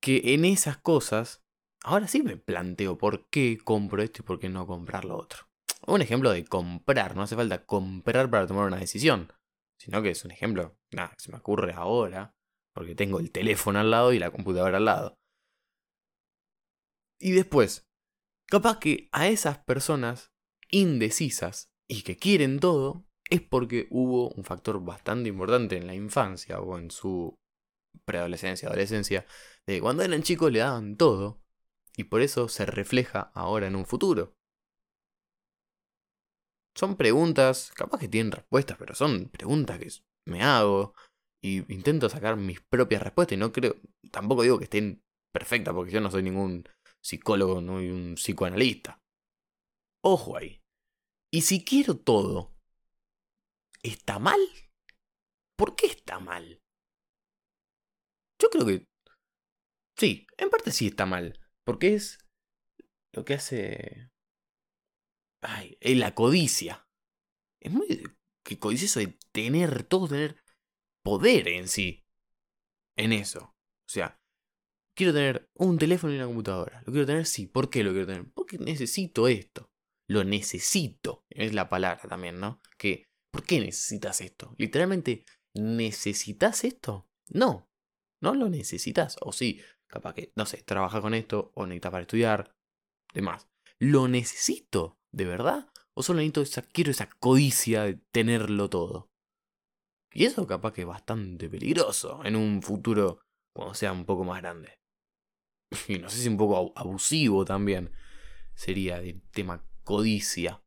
que 0.00 0.34
en 0.34 0.44
esas 0.44 0.76
cosas 0.78 1.42
Ahora 1.84 2.08
sí 2.08 2.22
me 2.22 2.36
planteo 2.36 2.98
por 2.98 3.28
qué 3.28 3.58
compro 3.62 4.02
esto 4.02 4.22
y 4.22 4.24
por 4.24 4.38
qué 4.40 4.48
no 4.48 4.66
comprar 4.66 5.04
lo 5.04 5.16
otro. 5.16 5.48
Un 5.86 6.02
ejemplo 6.02 6.30
de 6.32 6.44
comprar, 6.44 7.14
no 7.14 7.22
hace 7.22 7.36
falta 7.36 7.64
comprar 7.64 8.28
para 8.30 8.46
tomar 8.46 8.66
una 8.66 8.78
decisión, 8.78 9.32
sino 9.78 10.02
que 10.02 10.10
es 10.10 10.24
un 10.24 10.32
ejemplo 10.32 10.76
nada, 10.90 11.14
se 11.18 11.30
me 11.30 11.38
ocurre 11.38 11.72
ahora, 11.72 12.34
porque 12.74 12.94
tengo 12.94 13.20
el 13.20 13.30
teléfono 13.30 13.78
al 13.78 13.90
lado 13.90 14.12
y 14.12 14.18
la 14.18 14.30
computadora 14.30 14.78
al 14.78 14.84
lado. 14.84 15.17
Y 17.20 17.32
después, 17.32 17.86
capaz 18.46 18.78
que 18.78 19.08
a 19.12 19.28
esas 19.28 19.58
personas 19.58 20.32
indecisas 20.70 21.70
y 21.88 22.02
que 22.02 22.16
quieren 22.16 22.60
todo, 22.60 23.06
es 23.30 23.42
porque 23.42 23.88
hubo 23.90 24.30
un 24.30 24.44
factor 24.44 24.82
bastante 24.84 25.28
importante 25.28 25.76
en 25.76 25.86
la 25.86 25.94
infancia 25.94 26.60
o 26.60 26.78
en 26.78 26.90
su 26.90 27.36
preadolescencia, 28.04 28.68
adolescencia, 28.68 29.26
de 29.66 29.80
cuando 29.80 30.02
eran 30.02 30.22
chicos 30.22 30.50
le 30.52 30.60
daban 30.60 30.96
todo 30.96 31.42
y 31.96 32.04
por 32.04 32.22
eso 32.22 32.48
se 32.48 32.64
refleja 32.64 33.30
ahora 33.34 33.66
en 33.66 33.76
un 33.76 33.84
futuro. 33.84 34.34
Son 36.74 36.96
preguntas, 36.96 37.72
capaz 37.74 37.98
que 37.98 38.08
tienen 38.08 38.32
respuestas, 38.32 38.78
pero 38.78 38.94
son 38.94 39.28
preguntas 39.28 39.78
que 39.78 39.88
me 40.26 40.42
hago 40.42 40.94
y 41.42 41.70
intento 41.72 42.08
sacar 42.08 42.36
mis 42.36 42.60
propias 42.60 43.02
respuestas 43.02 43.36
y 43.36 43.38
no 43.38 43.52
creo, 43.52 43.76
tampoco 44.12 44.42
digo 44.42 44.58
que 44.58 44.64
estén 44.64 45.02
perfectas 45.32 45.74
porque 45.74 45.90
yo 45.90 46.00
no 46.00 46.10
soy 46.10 46.22
ningún 46.22 46.64
psicólogo, 47.08 47.62
no 47.62 47.76
soy 47.76 47.88
un 47.88 48.14
psicoanalista. 48.16 49.00
Ojo 50.02 50.36
ahí. 50.36 50.60
Y 51.32 51.40
si 51.42 51.64
quiero 51.64 51.98
todo, 51.98 52.54
¿está 53.82 54.18
mal? 54.18 54.40
¿Por 55.56 55.74
qué 55.74 55.86
está 55.86 56.20
mal? 56.20 56.62
Yo 58.38 58.50
creo 58.50 58.66
que... 58.66 58.86
Sí, 59.96 60.26
en 60.36 60.50
parte 60.50 60.70
sí 60.70 60.88
está 60.88 61.06
mal. 61.06 61.40
Porque 61.64 61.94
es 61.94 62.18
lo 63.12 63.24
que 63.24 63.34
hace... 63.34 64.10
Ay, 65.40 65.78
es 65.80 65.96
la 65.96 66.14
codicia. 66.14 66.86
Es 67.60 67.72
muy... 67.72 67.86
Que 68.44 68.58
codicia 68.58 68.84
eso 68.84 69.00
de 69.00 69.18
tener 69.32 69.82
todo, 69.84 70.08
tener 70.08 70.42
poder 71.02 71.48
en 71.48 71.68
sí. 71.68 72.04
En 72.96 73.12
eso. 73.12 73.44
O 73.44 73.90
sea, 73.90 74.20
quiero 74.98 75.12
tener 75.12 75.48
un 75.54 75.78
teléfono 75.78 76.12
y 76.12 76.16
una 76.16 76.26
computadora. 76.26 76.82
¿Lo 76.84 76.92
quiero 76.92 77.06
tener? 77.06 77.24
Sí. 77.24 77.46
¿Por 77.46 77.70
qué 77.70 77.84
lo 77.84 77.92
quiero 77.92 78.06
tener? 78.06 78.26
Porque 78.34 78.58
necesito 78.58 79.28
esto. 79.28 79.70
Lo 80.08 80.24
necesito. 80.24 81.24
Es 81.30 81.54
la 81.54 81.68
palabra 81.68 82.02
también, 82.08 82.40
¿no? 82.40 82.60
Que, 82.76 83.04
¿por 83.30 83.44
qué 83.44 83.60
necesitas 83.60 84.20
esto? 84.20 84.56
Literalmente, 84.58 85.24
¿necesitas 85.54 86.64
esto? 86.64 87.08
No. 87.28 87.70
No 88.20 88.34
lo 88.34 88.48
necesitas. 88.48 89.16
O 89.20 89.30
sí, 89.30 89.60
capaz 89.86 90.14
que, 90.14 90.32
no 90.34 90.46
sé, 90.46 90.62
trabaja 90.64 91.00
con 91.00 91.14
esto 91.14 91.52
o 91.54 91.64
necesitas 91.64 91.92
para 91.92 92.02
estudiar. 92.02 92.56
Demás. 93.14 93.46
¿Lo 93.78 94.08
necesito? 94.08 94.98
¿De 95.12 95.26
verdad? 95.26 95.70
¿O 95.94 96.02
solo 96.02 96.18
necesito 96.18 96.42
esa, 96.42 96.62
quiero 96.62 96.90
esa 96.90 97.08
codicia 97.08 97.84
de 97.84 98.00
tenerlo 98.10 98.68
todo? 98.68 99.12
Y 100.12 100.24
eso 100.24 100.44
capaz 100.48 100.72
que 100.72 100.80
es 100.80 100.88
bastante 100.88 101.48
peligroso 101.48 102.24
en 102.24 102.34
un 102.34 102.62
futuro 102.62 103.20
cuando 103.54 103.74
sea 103.74 103.92
un 103.92 104.04
poco 104.04 104.24
más 104.24 104.42
grande. 104.42 104.77
Y 105.88 105.98
no 105.98 106.08
sé 106.08 106.18
si 106.18 106.28
un 106.28 106.36
poco 106.36 106.72
abusivo 106.76 107.44
también 107.44 107.92
sería 108.54 109.00
el 109.00 109.22
tema 109.30 109.64
codicia. 109.84 110.62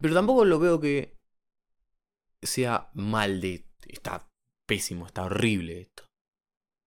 Pero 0.00 0.14
tampoco 0.14 0.44
lo 0.44 0.58
veo 0.58 0.80
que 0.80 1.16
sea 2.42 2.90
mal 2.94 3.40
de... 3.40 3.66
Está 3.86 4.28
pésimo, 4.66 5.06
está 5.06 5.24
horrible 5.24 5.80
esto. 5.80 6.04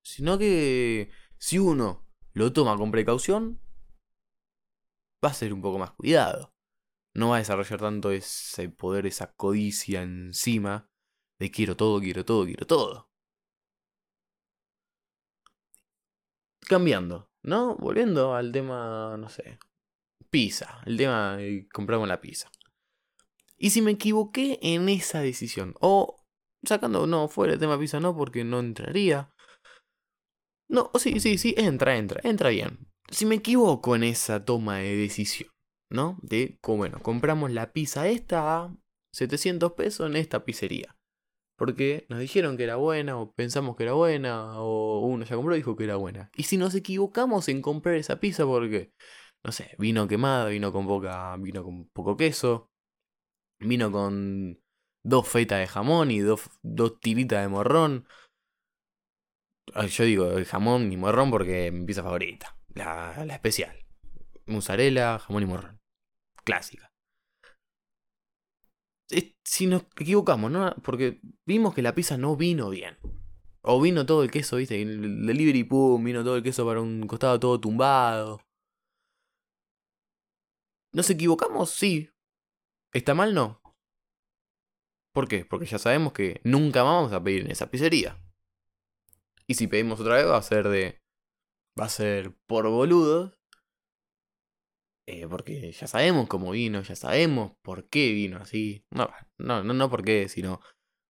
Sino 0.04 0.38
que 0.38 1.12
si 1.38 1.60
uno 1.60 2.08
lo 2.34 2.54
toma 2.54 2.78
con 2.78 2.92
precaución, 2.92 3.60
va 5.24 5.30
a 5.30 5.34
ser 5.34 5.54
un 5.54 5.62
poco 5.62 5.78
más 5.78 5.92
cuidado 5.92 6.52
no 7.14 7.30
va 7.30 7.36
a 7.38 7.40
desarrollar 7.40 7.80
tanto 7.80 8.12
ese 8.12 8.70
poder, 8.70 9.06
esa 9.06 9.34
codicia 9.34 10.02
encima 10.02 10.88
de 11.40 11.52
quiero 11.52 11.76
todo, 11.76 12.00
quiero 12.00 12.24
todo, 12.26 12.46
quiero 12.46 12.66
todo. 12.66 13.11
Cambiando, 16.72 17.30
¿no? 17.44 17.76
Volviendo 17.76 18.34
al 18.34 18.54
tema, 18.54 19.18
no 19.18 19.28
sé, 19.28 19.60
pizza, 20.30 20.80
el 20.86 20.96
tema 20.96 21.36
de 21.36 21.68
compramos 21.68 22.08
la 22.08 22.22
pizza. 22.22 22.50
Y 23.58 23.72
si 23.72 23.82
me 23.82 23.92
equivoqué 23.92 24.58
en 24.62 24.88
esa 24.88 25.20
decisión, 25.20 25.76
o 25.82 26.24
sacando, 26.64 27.08
no, 27.08 27.28
fuera 27.28 27.52
el 27.52 27.60
tema 27.60 27.78
pizza, 27.78 28.00
no, 28.00 28.16
porque 28.16 28.46
no 28.46 28.62
entraría. 28.62 29.34
No, 30.70 30.92
sí, 30.98 31.20
sí, 31.20 31.38
sí, 31.38 31.54
entra, 31.58 31.98
entra, 31.98 32.22
entra 32.24 32.48
bien. 32.52 32.88
Si 33.10 33.26
me 33.26 33.36
equivoco 33.36 33.98
en 33.98 34.06
esa 34.06 34.46
toma 34.46 34.78
de 34.78 34.96
decisión, 34.96 35.50
¿no? 35.90 36.20
De, 36.22 36.58
bueno, 36.66 37.02
compramos 37.04 37.52
la 37.52 37.74
pizza 37.74 38.08
esta 38.08 38.64
a 38.64 38.78
700 39.12 39.74
pesos 39.74 40.10
en 40.10 40.16
esta 40.16 40.46
pizzería. 40.46 40.96
Porque 41.62 42.08
nos 42.10 42.18
dijeron 42.18 42.58
que 42.58 42.64
era 42.64 42.78
buena, 42.78 43.20
o 43.20 43.34
pensamos 43.34 43.76
que 43.76 43.84
era 43.84 43.94
buena, 43.94 44.60
o 44.60 45.02
uno 45.06 45.26
ya 45.26 45.36
compró 45.36 45.54
y 45.54 45.60
dijo 45.60 45.76
que 45.76 45.84
era 45.84 45.96
buena. 45.96 46.32
Y 46.36 46.42
si 46.42 46.58
nos 46.58 46.74
equivocamos 46.74 47.48
en 47.50 47.62
comprar 47.62 47.94
esa 47.94 48.20
pizza 48.20 48.48
porque, 48.48 48.96
no 49.44 49.52
sé, 49.52 49.76
vino 49.78 50.08
quemada, 50.08 50.48
vino 50.48 50.72
con 50.72 50.88
poca, 50.88 51.38
vino 51.38 51.64
con 51.64 51.88
poco 51.90 52.18
queso, 52.18 52.72
vino 53.60 53.92
con 53.92 54.60
dos 55.04 55.28
fetas 55.28 55.60
de 55.60 55.68
jamón 55.68 56.10
y 56.10 56.22
dos, 56.22 56.50
dos 56.64 57.00
tiritas 57.00 57.44
de 57.44 57.50
morrón. 57.50 58.08
Yo 59.88 60.04
digo 60.04 60.32
jamón 60.48 60.92
y 60.92 60.98
morrón 60.98 61.30
porque 61.30 61.72
mi 61.72 61.86
pizza 61.86 62.02
favorita, 62.02 62.58
la, 62.74 63.24
la 63.24 63.36
especial. 63.36 63.86
Mozzarella, 64.48 65.20
jamón 65.20 65.44
y 65.44 65.46
morrón 65.46 65.80
clásica. 66.44 66.91
Si 69.44 69.68
nos 69.68 69.84
equivocamos, 70.00 70.52
¿no? 70.52 70.74
Porque 70.84 71.20
vimos 71.46 71.74
que 71.74 71.82
la 71.82 71.94
pizza 71.96 72.18
no 72.18 72.36
vino 72.36 72.70
bien. 72.70 72.98
O 73.62 73.82
vino 73.82 74.06
todo 74.06 74.24
el 74.24 74.32
queso, 74.32 74.58
¿viste? 74.58 74.82
El 74.82 75.26
delivery, 75.26 75.64
pum, 75.64 76.04
vino 76.04 76.24
todo 76.24 76.38
el 76.38 76.44
queso 76.44 76.66
para 76.66 76.82
un 76.82 77.06
costado 77.08 77.40
todo 77.40 77.60
tumbado. 77.60 78.42
¿Nos 80.94 81.10
equivocamos? 81.10 81.70
Sí. 81.70 82.10
¿Está 82.94 83.14
mal? 83.14 83.34
No. 83.34 83.62
¿Por 85.14 85.28
qué? 85.28 85.46
Porque 85.46 85.66
ya 85.66 85.78
sabemos 85.78 86.14
que 86.14 86.42
nunca 86.44 86.84
vamos 86.84 87.12
a 87.14 87.24
pedir 87.24 87.46
en 87.46 87.52
esa 87.52 87.70
pizzería. 87.70 88.18
Y 89.48 89.56
si 89.56 89.68
pedimos 89.68 90.00
otra 90.00 90.16
vez 90.16 90.26
va 90.26 90.38
a 90.38 90.42
ser 90.42 90.68
de... 90.70 91.00
Va 91.80 91.86
a 91.86 91.90
ser 91.90 92.34
por 92.48 92.70
boludos. 92.70 93.34
Eh, 95.08 95.28
porque 95.28 95.72
ya 95.72 95.88
sabemos 95.88 96.28
cómo 96.28 96.52
vino, 96.52 96.82
ya 96.82 96.96
sabemos 96.96 97.54
por 97.62 97.90
qué 97.90 98.14
vino 98.14 98.38
así. 98.38 98.86
No, 98.92 99.10
no, 99.38 99.64
no, 99.64 99.74
no 99.74 99.90
por 99.90 100.04
qué, 100.04 100.30
sino 100.30 100.62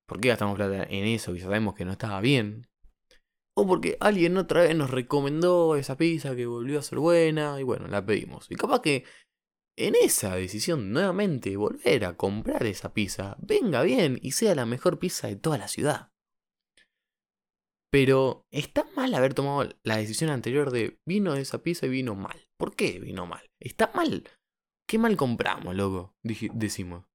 por 0.07 0.19
qué 0.19 0.29
gastamos 0.29 0.55
plata 0.55 0.83
en 0.83 1.05
eso, 1.05 1.33
que 1.33 1.39
ya 1.39 1.45
sabemos 1.45 1.75
que 1.75 1.85
no 1.85 1.91
estaba 1.91 2.21
bien. 2.21 2.67
O 3.53 3.67
porque 3.67 3.97
alguien 3.99 4.37
otra 4.37 4.61
vez 4.61 4.75
nos 4.75 4.91
recomendó 4.91 5.75
esa 5.75 5.97
pizza 5.97 6.35
que 6.35 6.45
volvió 6.45 6.79
a 6.79 6.83
ser 6.83 6.99
buena 6.99 7.59
y 7.59 7.63
bueno, 7.63 7.87
la 7.87 8.05
pedimos. 8.05 8.49
Y 8.49 8.55
capaz 8.55 8.81
que 8.81 9.03
en 9.77 9.95
esa 9.95 10.35
decisión 10.35 10.91
nuevamente 10.91 11.55
volver 11.57 12.05
a 12.05 12.15
comprar 12.15 12.65
esa 12.65 12.93
pizza 12.93 13.35
venga 13.39 13.83
bien 13.83 14.19
y 14.21 14.31
sea 14.31 14.55
la 14.55 14.65
mejor 14.65 14.99
pizza 14.99 15.27
de 15.27 15.35
toda 15.35 15.57
la 15.57 15.67
ciudad. 15.67 16.11
Pero 17.91 18.45
está 18.51 18.85
mal 18.95 19.13
haber 19.13 19.33
tomado 19.33 19.69
la 19.83 19.97
decisión 19.97 20.29
anterior 20.29 20.71
de 20.71 20.99
vino 21.05 21.35
esa 21.35 21.61
pizza 21.61 21.87
y 21.87 21.89
vino 21.89 22.15
mal. 22.15 22.47
¿Por 22.57 22.75
qué 22.75 22.99
vino 22.99 23.25
mal? 23.25 23.50
Está 23.61 23.91
mal. 23.93 24.27
¿Qué 24.87 24.97
mal 24.97 25.15
compramos, 25.15 25.75
loco? 25.75 26.15
decimos. 26.23 27.05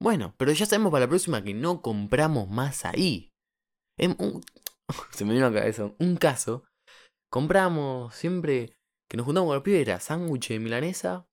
Bueno, 0.00 0.34
pero 0.38 0.52
ya 0.52 0.66
sabemos 0.66 0.90
para 0.90 1.04
la 1.04 1.08
próxima 1.08 1.44
que 1.44 1.54
no 1.54 1.82
compramos 1.82 2.48
más 2.48 2.84
ahí. 2.84 3.30
se 3.98 5.24
me 5.24 5.34
vino 5.34 5.46
a 5.46 5.50
la 5.50 5.60
cabeza 5.60 5.92
un 5.98 6.16
caso. 6.16 6.64
Compramos 7.30 8.14
siempre 8.14 8.76
que 9.08 9.16
nos 9.16 9.26
juntamos 9.26 9.48
con 9.48 9.56
los 9.56 9.62
pibes 9.62 9.82
era 9.82 10.00
sándwich 10.00 10.48
de 10.48 10.58
milanesa, 10.58 11.28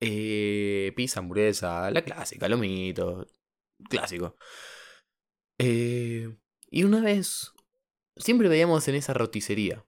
eh, 0.00 0.92
pizza, 0.96 1.20
hamburguesa, 1.20 1.90
la 1.90 2.02
clásica, 2.02 2.48
lo 2.48 2.56
mito, 2.56 3.26
clásico. 3.90 4.36
Eh, 5.58 6.34
y 6.70 6.84
una 6.84 7.00
vez, 7.00 7.52
siempre 8.16 8.48
veíamos 8.48 8.88
en 8.88 8.94
esa 8.94 9.12
roticería. 9.12 9.84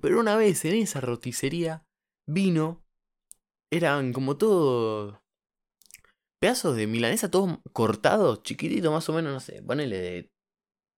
Pero 0.00 0.18
una 0.18 0.36
vez 0.36 0.64
en 0.64 0.74
esa 0.74 1.00
roticería 1.00 1.86
vino, 2.26 2.84
eran 3.70 4.12
como 4.12 4.36
todos 4.36 5.18
pedazos 6.40 6.76
de 6.76 6.86
milanesa, 6.86 7.30
todos 7.30 7.58
cortados, 7.72 8.42
chiquititos 8.42 8.92
más 8.92 9.08
o 9.08 9.12
menos, 9.12 9.32
no 9.32 9.40
sé, 9.40 9.62
ponele 9.62 9.98
de 9.98 10.32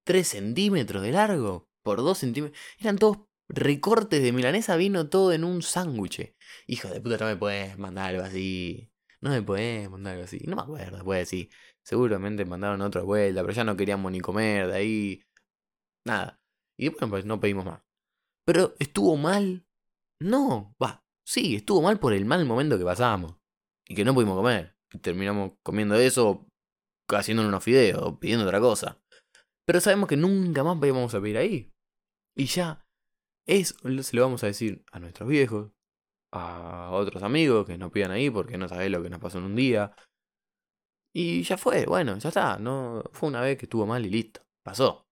3 0.04 0.26
centímetros 0.26 1.02
de 1.02 1.12
largo 1.12 1.68
por 1.82 1.98
2 1.98 2.18
centímetros. 2.18 2.58
Eran 2.78 2.98
todos 2.98 3.18
recortes 3.48 4.22
de 4.22 4.32
milanesa, 4.32 4.76
vino 4.76 5.08
todo 5.08 5.32
en 5.32 5.44
un 5.44 5.62
sándwich. 5.62 6.34
Hijo 6.66 6.88
de 6.88 7.00
puta, 7.00 7.18
no 7.18 7.26
me 7.26 7.36
puedes 7.36 7.78
mandar 7.78 8.14
algo 8.14 8.24
así. 8.24 8.90
No 9.20 9.30
me 9.30 9.42
puedes 9.42 9.90
mandar 9.90 10.14
algo 10.14 10.24
así. 10.24 10.40
No 10.46 10.56
me 10.56 10.62
acuerdo, 10.62 10.96
después 10.96 11.28
sí. 11.28 11.50
Seguramente 11.82 12.44
mandaron 12.44 12.80
otra 12.82 13.02
vuelta, 13.02 13.42
pero 13.42 13.52
ya 13.52 13.64
no 13.64 13.76
queríamos 13.76 14.12
ni 14.12 14.20
comer 14.20 14.68
de 14.68 14.76
ahí. 14.76 15.24
Nada. 16.06 16.40
Y 16.78 16.88
bueno, 16.88 17.10
pues 17.10 17.24
no 17.24 17.40
pedimos 17.40 17.64
más. 17.66 17.82
Pero 18.46 18.74
estuvo 18.78 19.16
mal. 19.16 19.66
No, 20.20 20.74
va. 20.82 21.03
Sí, 21.26 21.56
estuvo 21.56 21.82
mal 21.82 21.98
por 21.98 22.12
el 22.12 22.24
mal 22.24 22.44
momento 22.44 22.78
que 22.78 22.84
pasamos. 22.84 23.36
Y 23.86 23.94
que 23.94 24.04
no 24.04 24.14
pudimos 24.14 24.36
comer. 24.36 24.76
Terminamos 25.02 25.52
comiendo 25.62 25.94
eso 25.96 26.46
haciendo 27.08 27.46
unos 27.46 27.64
fideos, 27.64 28.18
pidiendo 28.18 28.46
otra 28.46 28.60
cosa. 28.60 29.00
Pero 29.66 29.80
sabemos 29.80 30.08
que 30.08 30.16
nunca 30.16 30.62
más 30.62 30.78
vamos 30.78 31.14
a 31.14 31.20
pedir 31.20 31.38
ahí. 31.38 31.72
Y 32.36 32.46
ya, 32.46 32.84
es, 33.46 33.76
se 34.02 34.16
lo 34.16 34.22
vamos 34.22 34.42
a 34.44 34.48
decir 34.48 34.84
a 34.92 34.98
nuestros 34.98 35.28
viejos, 35.28 35.72
a 36.32 36.90
otros 36.92 37.22
amigos 37.22 37.66
que 37.66 37.78
no 37.78 37.92
pidan 37.92 38.10
ahí 38.10 38.30
porque 38.30 38.58
no 38.58 38.68
sabés 38.68 38.90
lo 38.90 39.02
que 39.02 39.10
nos 39.10 39.20
pasó 39.20 39.38
en 39.38 39.44
un 39.44 39.56
día. 39.56 39.94
Y 41.14 41.42
ya 41.42 41.56
fue, 41.56 41.86
bueno, 41.86 42.18
ya 42.18 42.28
está, 42.28 42.58
no 42.58 43.04
fue 43.12 43.28
una 43.28 43.40
vez 43.40 43.56
que 43.56 43.66
estuvo 43.66 43.86
mal 43.86 44.04
y 44.04 44.10
listo, 44.10 44.42
pasó. 44.64 45.06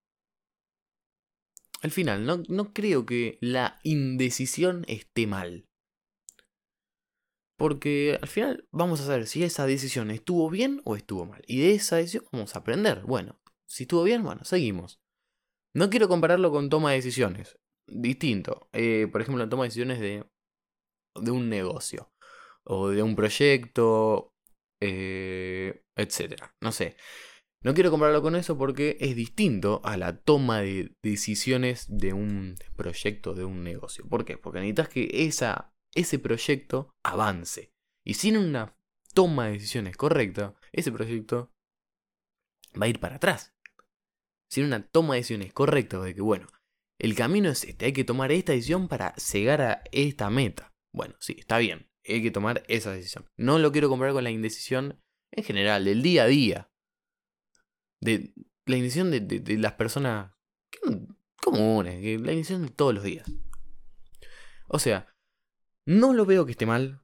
Al 1.81 1.91
final, 1.91 2.27
no, 2.27 2.43
no 2.49 2.73
creo 2.73 3.07
que 3.07 3.39
la 3.41 3.81
indecisión 3.83 4.85
esté 4.89 5.27
mal. 5.27 5.69
Porque 7.57 8.19
al 8.21 8.29
final 8.29 8.67
vamos 8.73 9.01
a 9.01 9.07
saber 9.07 9.27
si 9.27 9.45
esa 9.45 9.67
decisión 9.67 10.11
estuvo 10.11 10.51
bien 10.51 10.81
o 10.85 10.97
estuvo 10.97 11.27
mal. 11.27 11.43
Y 11.47 11.61
de 11.61 11.75
esa 11.75 11.97
decisión 11.97 12.25
vamos 12.33 12.55
a 12.55 12.61
aprender. 12.61 13.03
Bueno, 13.03 13.41
si 13.67 13.85
estuvo 13.85 14.03
bien, 14.03 14.23
bueno, 14.23 14.45
seguimos. 14.45 15.01
No 15.75 15.91
quiero 15.91 16.09
compararlo 16.09 16.51
con 16.51 16.69
toma 16.69 16.91
de 16.91 16.97
decisiones. 16.97 17.59
Distinto. 17.87 18.69
Eh, 18.73 19.09
por 19.11 19.21
ejemplo, 19.21 19.45
la 19.45 19.51
toma 19.51 19.65
de 19.65 19.69
decisiones 19.69 20.01
de, 20.01 20.25
de 21.15 21.31
un 21.31 21.49
negocio. 21.49 22.13
O 22.65 22.89
de 22.89 23.03
un 23.03 23.17
proyecto. 23.17 24.35
Eh, 24.81 25.85
etcétera. 25.97 26.55
No 26.61 26.73
sé. 26.73 26.97
No 27.65 27.75
quiero 27.75 27.93
compararlo 27.93 28.23
con 28.23 28.35
eso 28.35 28.59
porque 28.59 28.97
es 29.01 29.15
distinto 29.15 29.81
a 29.85 29.97
la 29.97 30.21
toma 30.21 30.63
de 30.63 30.97
decisiones 31.01 31.87
de 31.89 32.13
un 32.13 32.57
proyecto, 32.77 33.35
de 33.35 33.45
un 33.45 33.63
negocio. 33.63 34.05
¿Por 34.09 34.25
qué? 34.25 34.37
Porque 34.37 34.59
necesitas 34.59 34.89
que 34.89 35.09
esa 35.13 35.72
ese 35.95 36.19
proyecto 36.19 36.95
avance. 37.03 37.73
Y 38.05 38.15
sin 38.15 38.37
una 38.37 38.77
toma 39.15 39.47
de 39.47 39.53
decisiones 39.53 39.97
correcta, 39.97 40.55
ese 40.73 40.91
proyecto 40.93 41.53
va 42.81 42.87
a 42.87 42.89
ir 42.89 43.01
para 43.01 43.17
atrás. 43.17 43.55
Sin 44.49 44.65
una 44.65 44.87
toma 44.87 45.15
de 45.15 45.21
decisiones 45.21 45.53
correcta 45.53 46.01
de 46.01 46.15
que, 46.15 46.21
bueno, 46.21 46.47
el 46.99 47.15
camino 47.15 47.51
es 47.51 47.65
este, 47.65 47.87
hay 47.87 47.93
que 47.93 48.05
tomar 48.05 48.33
esta 48.33 48.53
decisión 48.53 48.89
para 48.89 49.15
llegar 49.17 49.61
a 49.63 49.83
esta 49.93 50.31
meta. 50.31 50.73
Bueno, 50.93 51.15
sí, 51.21 51.37
está 51.39 51.59
bien, 51.59 51.91
hay 52.07 52.23
que 52.23 52.31
tomar 52.31 52.63
esa 52.69 52.93
decisión. 52.93 53.29
No 53.37 53.59
lo 53.59 53.73
quiero 53.73 53.89
comparar 53.89 54.15
con 54.15 54.25
la 54.25 54.31
indecisión 54.31 55.01
en 55.31 55.45
general, 55.45 55.85
del 55.85 56.03
día 56.03 56.25
a 56.25 56.27
día. 56.27 56.71
De 58.01 58.35
la 58.67 58.77
indecisión 58.77 59.11
de, 59.11 59.21
de 59.21 59.59
las 59.59 59.73
personas 59.73 60.33
comunes, 61.43 62.03
la 62.03 62.33
indecisión 62.33 62.63
de 62.63 62.71
todos 62.71 62.95
los 62.95 63.05
días. 63.05 63.31
O 64.69 64.79
sea, 64.79 65.12
no 65.87 66.13
lo 66.13 66.27
veo 66.27 66.47
que 66.47 66.53
esté 66.53 66.67
mal, 66.67 67.03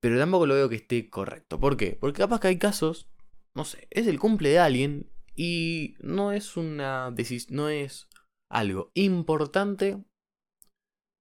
pero 0.00 0.18
tampoco 0.18 0.46
lo 0.46 0.54
veo 0.54 0.68
que 0.68 0.76
esté 0.76 1.08
correcto. 1.10 1.60
¿Por 1.60 1.76
qué? 1.76 1.96
Porque 2.00 2.18
capaz 2.18 2.40
que 2.40 2.48
hay 2.48 2.58
casos, 2.58 3.10
no 3.54 3.64
sé, 3.64 3.86
es 3.90 4.06
el 4.06 4.18
cumple 4.18 4.50
de 4.50 4.58
alguien 4.58 5.10
y 5.34 5.94
no 6.00 6.32
es 6.32 6.56
una 6.56 7.14
no 7.50 7.68
es 7.68 8.08
algo 8.50 8.90
importante. 8.94 10.02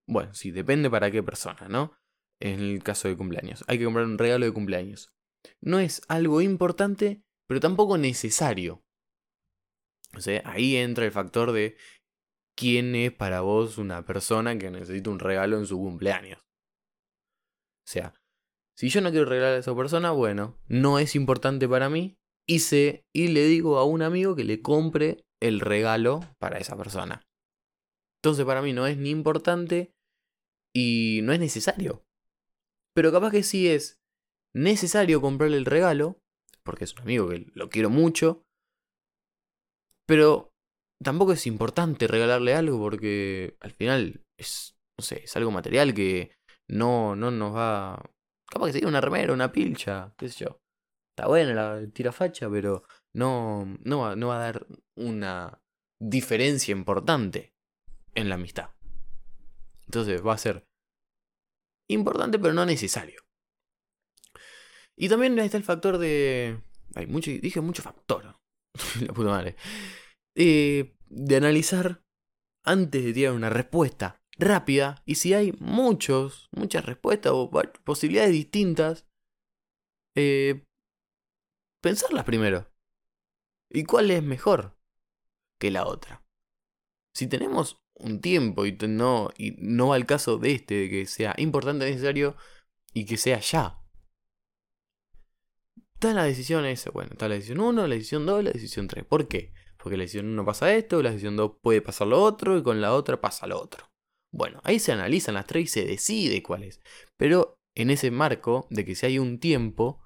Bueno, 0.07 0.33
sí, 0.33 0.51
depende 0.51 0.89
para 0.89 1.11
qué 1.11 1.21
persona, 1.21 1.67
¿no? 1.69 1.93
En 2.41 2.59
el 2.59 2.83
caso 2.83 3.07
de 3.07 3.17
cumpleaños. 3.17 3.63
Hay 3.67 3.77
que 3.77 3.85
comprar 3.85 4.05
un 4.05 4.17
regalo 4.17 4.45
de 4.45 4.53
cumpleaños. 4.53 5.13
No 5.61 5.79
es 5.79 6.01
algo 6.07 6.41
importante, 6.41 7.21
pero 7.47 7.59
tampoco 7.59 7.97
necesario. 7.97 8.83
O 10.15 10.21
sea, 10.21 10.41
ahí 10.45 10.75
entra 10.75 11.05
el 11.05 11.11
factor 11.11 11.51
de 11.51 11.77
quién 12.57 12.95
es 12.95 13.11
para 13.11 13.41
vos 13.41 13.77
una 13.77 14.03
persona 14.05 14.57
que 14.57 14.71
necesita 14.71 15.09
un 15.09 15.19
regalo 15.19 15.57
en 15.57 15.65
su 15.65 15.77
cumpleaños. 15.77 16.48
Sea, 17.89 18.13
si 18.77 18.89
yo 18.89 19.01
no 19.01 19.09
quiero 19.09 19.25
regalar 19.25 19.55
a 19.55 19.57
esa 19.57 19.75
persona, 19.75 20.11
bueno, 20.11 20.59
no 20.67 20.99
es 20.99 21.15
importante 21.15 21.67
para 21.67 21.89
mí 21.89 22.19
y, 22.47 22.61
y 23.13 23.27
le 23.29 23.45
digo 23.45 23.79
a 23.79 23.83
un 23.83 24.03
amigo 24.03 24.35
que 24.35 24.43
le 24.43 24.61
compre 24.61 25.25
el 25.41 25.59
regalo 25.59 26.19
para 26.37 26.59
esa 26.59 26.77
persona. 26.77 27.23
Entonces 28.21 28.45
para 28.45 28.61
mí 28.61 28.73
no 28.73 28.85
es 28.85 28.95
ni 28.95 29.09
importante 29.09 29.95
y 30.71 31.21
no 31.23 31.33
es 31.33 31.39
necesario. 31.39 32.05
Pero 32.93 33.11
capaz 33.11 33.31
que 33.31 33.41
sí 33.41 33.67
es 33.67 33.99
necesario 34.53 35.19
comprarle 35.19 35.57
el 35.57 35.65
regalo, 35.65 36.21
porque 36.61 36.83
es 36.83 36.93
un 36.93 37.01
amigo 37.01 37.27
que 37.27 37.47
lo 37.55 37.69
quiero 37.69 37.89
mucho, 37.89 38.45
pero 40.05 40.53
tampoco 41.03 41.33
es 41.33 41.47
importante 41.47 42.07
regalarle 42.07 42.53
algo 42.53 42.77
porque 42.77 43.57
al 43.61 43.71
final 43.71 44.23
es, 44.37 44.77
no 44.95 45.03
sé, 45.03 45.23
es 45.23 45.35
algo 45.35 45.49
material 45.49 45.95
que 45.95 46.37
no, 46.69 47.15
no 47.15 47.31
nos 47.31 47.55
va. 47.55 48.01
Capaz 48.49 48.67
que 48.67 48.73
sería 48.73 48.87
una 48.87 49.01
remera, 49.01 49.33
una 49.33 49.51
pilcha, 49.51 50.13
qué 50.17 50.29
sé 50.29 50.45
yo. 50.45 50.61
Está 51.11 51.27
buena 51.27 51.53
la 51.53 51.87
tirafacha, 51.91 52.49
pero 52.49 52.83
no, 53.13 53.77
no, 53.83 53.99
va, 53.99 54.15
no 54.15 54.27
va 54.29 54.37
a 54.37 54.51
dar 54.51 54.67
una 54.95 55.61
diferencia 55.99 56.71
importante 56.71 57.53
en 58.15 58.29
la 58.29 58.35
amistad. 58.35 58.69
Entonces 59.85 60.25
va 60.25 60.33
a 60.33 60.37
ser 60.37 60.67
importante, 61.89 62.39
pero 62.39 62.53
no 62.53 62.65
necesario. 62.65 63.21
Y 64.95 65.09
también 65.09 65.37
está 65.39 65.57
el 65.57 65.63
factor 65.63 65.97
de. 65.97 66.61
Hay 66.95 67.07
mucho, 67.07 67.31
dije 67.31 67.61
mucho 67.61 67.81
factor. 67.81 68.39
la 69.01 69.13
puta 69.13 69.29
madre. 69.29 69.55
Eh, 70.35 70.95
de 71.07 71.35
analizar 71.35 72.03
antes 72.63 73.03
de 73.03 73.13
tirar 73.13 73.33
una 73.33 73.49
respuesta 73.49 74.18
rápida 74.39 75.03
y 75.05 75.15
si 75.15 75.33
hay 75.33 75.53
muchos, 75.59 76.49
muchas 76.51 76.85
respuestas 76.85 77.33
o 77.35 77.51
posibilidades 77.83 78.31
distintas, 78.31 79.05
eh, 80.15 80.65
pensarlas 81.81 82.23
primero. 82.23 82.67
¿Y 83.69 83.83
cuál 83.83 84.09
es 84.09 84.23
mejor 84.23 84.77
que 85.59 85.69
la 85.69 85.85
otra? 85.85 86.23
Si 87.13 87.27
tenemos 87.27 87.81
un 87.95 88.21
tiempo 88.21 88.65
y 88.65 88.77
no, 88.87 89.29
y 89.37 89.51
no 89.59 89.89
va 89.89 89.97
el 89.97 90.05
caso 90.05 90.37
de 90.37 90.53
este, 90.53 90.75
de 90.75 90.89
que 90.89 91.05
sea 91.05 91.35
importante, 91.37 91.85
necesario 91.85 92.35
y 92.93 93.05
que 93.05 93.17
sea 93.17 93.39
ya. 93.39 93.83
Está 95.93 96.13
la 96.13 96.23
decisión 96.23 96.65
esa, 96.65 96.91
bueno, 96.91 97.11
está 97.11 97.27
la 97.27 97.35
decisión 97.35 97.59
1, 97.59 97.85
la 97.85 97.93
decisión 97.93 98.25
2, 98.25 98.43
la 98.45 98.51
decisión 98.51 98.87
3. 98.87 99.03
¿Por 99.03 99.27
qué? 99.27 99.53
Porque 99.77 99.97
la 99.97 100.03
decisión 100.03 100.27
1 100.27 100.45
pasa 100.45 100.73
esto, 100.73 101.03
la 101.03 101.09
decisión 101.09 101.35
2 101.35 101.57
puede 101.61 101.81
pasar 101.81 102.07
lo 102.07 102.21
otro 102.23 102.57
y 102.57 102.63
con 102.63 102.79
la 102.79 102.93
otra 102.93 103.19
pasa 103.19 103.47
lo 103.47 103.61
otro. 103.61 103.88
Bueno, 104.31 104.61
ahí 104.63 104.79
se 104.79 104.91
analizan 104.91 105.35
las 105.35 105.47
tres 105.47 105.63
y 105.63 105.67
se 105.67 105.85
decide 105.85 106.43
cuál 106.43 106.63
es. 106.63 106.81
Pero 107.17 107.57
en 107.75 107.89
ese 107.89 108.11
marco 108.11 108.67
de 108.69 108.85
que 108.85 108.95
si 108.95 109.05
hay 109.05 109.19
un 109.19 109.39
tiempo 109.39 110.01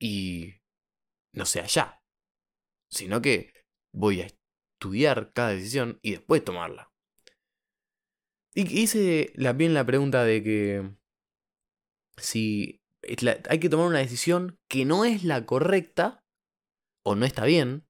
y 0.00 0.54
no 1.34 1.44
sea 1.44 1.66
ya, 1.66 2.00
sino 2.90 3.20
que 3.20 3.52
voy 3.94 4.22
a 4.22 4.26
estudiar 4.26 5.32
cada 5.32 5.50
decisión 5.50 5.98
y 6.02 6.12
después 6.12 6.44
tomarla. 6.44 6.90
Y 8.54 8.80
hice 8.80 9.32
bien 9.54 9.74
la 9.74 9.84
pregunta 9.84 10.24
de 10.24 10.42
que 10.42 10.96
si 12.16 12.80
hay 13.48 13.60
que 13.60 13.68
tomar 13.68 13.86
una 13.86 13.98
decisión 13.98 14.58
que 14.68 14.84
no 14.84 15.04
es 15.04 15.24
la 15.24 15.44
correcta 15.44 16.24
o 17.04 17.14
no 17.14 17.26
está 17.26 17.44
bien, 17.44 17.86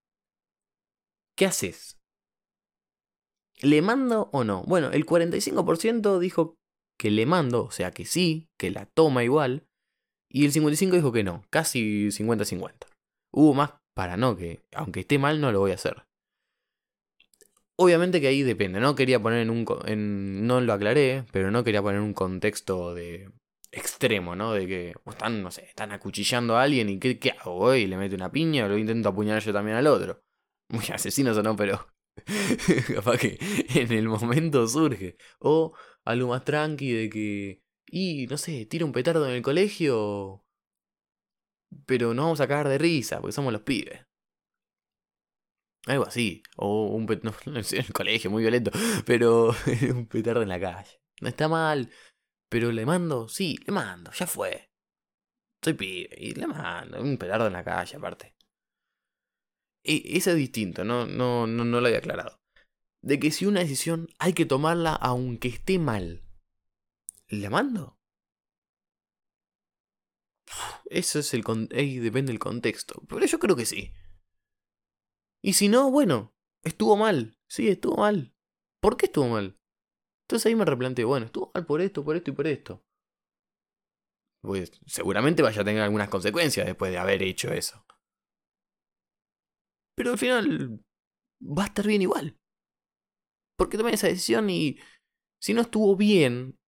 ¿qué 1.36 1.46
haces? 1.46 1.95
¿Le 3.62 3.82
mando 3.82 4.28
o 4.32 4.44
no? 4.44 4.62
Bueno, 4.64 4.90
el 4.92 5.06
45% 5.06 6.18
dijo 6.18 6.56
que 6.98 7.10
le 7.10 7.26
mando, 7.26 7.64
o 7.64 7.70
sea 7.70 7.90
que 7.90 8.04
sí, 8.04 8.48
que 8.58 8.70
la 8.70 8.86
toma 8.86 9.24
igual. 9.24 9.66
Y 10.30 10.44
el 10.44 10.52
55% 10.52 10.90
dijo 10.92 11.12
que 11.12 11.24
no, 11.24 11.44
casi 11.50 12.08
50-50. 12.08 12.86
Hubo 13.32 13.54
más 13.54 13.74
para 13.94 14.16
no, 14.16 14.36
que 14.36 14.62
aunque 14.74 15.00
esté 15.00 15.18
mal 15.18 15.40
no 15.40 15.52
lo 15.52 15.60
voy 15.60 15.70
a 15.70 15.74
hacer. 15.74 16.04
Obviamente 17.78 18.20
que 18.20 18.28
ahí 18.28 18.42
depende, 18.42 18.80
no 18.80 18.94
quería 18.94 19.20
poner 19.20 19.40
en 19.40 19.50
un... 19.50 20.46
No 20.46 20.60
lo 20.60 20.72
aclaré, 20.72 21.24
pero 21.32 21.50
no 21.50 21.64
quería 21.64 21.82
poner 21.82 22.00
un 22.00 22.14
contexto 22.14 22.94
de 22.94 23.30
extremo, 23.70 24.34
¿no? 24.34 24.52
De 24.52 24.66
que 24.66 24.94
están, 25.06 25.42
no 25.42 25.50
sé, 25.50 25.64
están 25.64 25.92
acuchillando 25.92 26.56
a 26.56 26.62
alguien 26.62 26.88
y 26.88 26.98
¿qué, 26.98 27.18
qué 27.18 27.32
hago? 27.32 27.74
¿Y 27.74 27.86
le 27.86 27.98
mete 27.98 28.14
una 28.14 28.32
piña 28.32 28.64
o 28.64 28.68
lo 28.68 28.78
intento 28.78 29.10
apuñalar 29.10 29.42
yo 29.42 29.52
también 29.52 29.76
al 29.76 29.86
otro? 29.86 30.22
Muy 30.70 30.84
asesinos 30.92 31.36
o 31.36 31.42
no, 31.42 31.54
pero 31.54 31.86
Capaz 32.94 33.18
que 33.18 33.38
en 33.74 33.92
el 33.92 34.08
momento 34.08 34.66
surge. 34.68 35.16
O 35.38 35.74
algo 36.04 36.28
más 36.28 36.44
tranqui 36.44 36.92
de 36.92 37.10
que. 37.10 37.62
Y 37.86 38.26
no 38.26 38.36
sé, 38.38 38.66
tira 38.66 38.84
un 38.84 38.92
petardo 38.92 39.28
en 39.28 39.34
el 39.34 39.42
colegio. 39.42 40.44
Pero 41.86 42.14
no 42.14 42.22
vamos 42.22 42.40
a 42.40 42.48
cagar 42.48 42.68
de 42.68 42.78
risa, 42.78 43.20
porque 43.20 43.32
somos 43.32 43.52
los 43.52 43.62
pibes. 43.62 44.06
Algo 45.86 46.04
así. 46.06 46.42
O 46.56 46.86
un 46.86 47.06
petardo. 47.06 47.36
En 47.46 47.56
el 47.56 47.92
colegio, 47.92 48.30
muy 48.30 48.42
violento. 48.42 48.70
Pero 49.04 49.54
un 49.94 50.06
petardo 50.06 50.42
en 50.42 50.48
la 50.48 50.60
calle. 50.60 51.00
No 51.20 51.28
está 51.28 51.48
mal. 51.48 51.90
Pero 52.48 52.72
le 52.72 52.86
mando, 52.86 53.28
sí, 53.28 53.56
le 53.66 53.72
mando, 53.72 54.12
ya 54.12 54.26
fue. 54.26 54.70
Soy 55.62 55.74
pibe. 55.74 56.14
Y 56.16 56.34
le 56.34 56.46
mando. 56.46 57.00
Un 57.00 57.18
petardo 57.18 57.46
en 57.46 57.52
la 57.52 57.64
calle, 57.64 57.96
aparte. 57.96 58.35
E, 59.86 60.16
eso 60.16 60.30
es 60.32 60.36
distinto, 60.36 60.84
no, 60.84 61.06
no, 61.06 61.46
no, 61.46 61.64
no 61.64 61.80
lo 61.80 61.86
había 61.86 61.98
aclarado. 61.98 62.40
De 63.02 63.20
que 63.20 63.30
si 63.30 63.46
una 63.46 63.60
decisión 63.60 64.08
hay 64.18 64.32
que 64.32 64.46
tomarla 64.46 64.92
aunque 64.94 65.48
esté 65.48 65.78
mal. 65.78 66.24
¿Le 67.28 67.48
mando? 67.48 67.98
Eso 70.86 71.20
es 71.20 71.32
el. 71.34 71.42
depende 71.42 72.32
del 72.32 72.38
contexto. 72.38 73.02
Pero 73.08 73.24
yo 73.26 73.38
creo 73.38 73.56
que 73.56 73.66
sí. 73.66 73.92
Y 75.42 75.52
si 75.54 75.68
no, 75.68 75.90
bueno, 75.90 76.34
estuvo 76.62 76.96
mal. 76.96 77.38
Sí, 77.48 77.68
estuvo 77.68 77.96
mal. 77.96 78.34
¿Por 78.80 78.96
qué 78.96 79.06
estuvo 79.06 79.28
mal? 79.28 79.58
Entonces 80.24 80.46
ahí 80.46 80.56
me 80.56 80.64
replanteo, 80.64 81.06
bueno, 81.06 81.26
estuvo 81.26 81.52
mal 81.54 81.64
por 81.64 81.80
esto, 81.80 82.04
por 82.04 82.16
esto 82.16 82.30
y 82.30 82.34
por 82.34 82.46
esto. 82.48 82.82
Pues 84.40 84.72
seguramente 84.86 85.42
vaya 85.42 85.62
a 85.62 85.64
tener 85.64 85.82
algunas 85.82 86.08
consecuencias 86.08 86.66
después 86.66 86.90
de 86.90 86.98
haber 86.98 87.22
hecho 87.22 87.52
eso. 87.52 87.84
Pero 89.96 90.12
al 90.12 90.18
final 90.18 90.80
va 91.40 91.64
a 91.64 91.66
estar 91.66 91.86
bien 91.86 92.02
igual. 92.02 92.36
Porque 93.58 93.78
tomé 93.78 93.94
esa 93.94 94.08
decisión 94.08 94.50
y 94.50 94.78
si 95.40 95.54
no 95.54 95.62
estuvo 95.62 95.96
bien, 95.96 96.58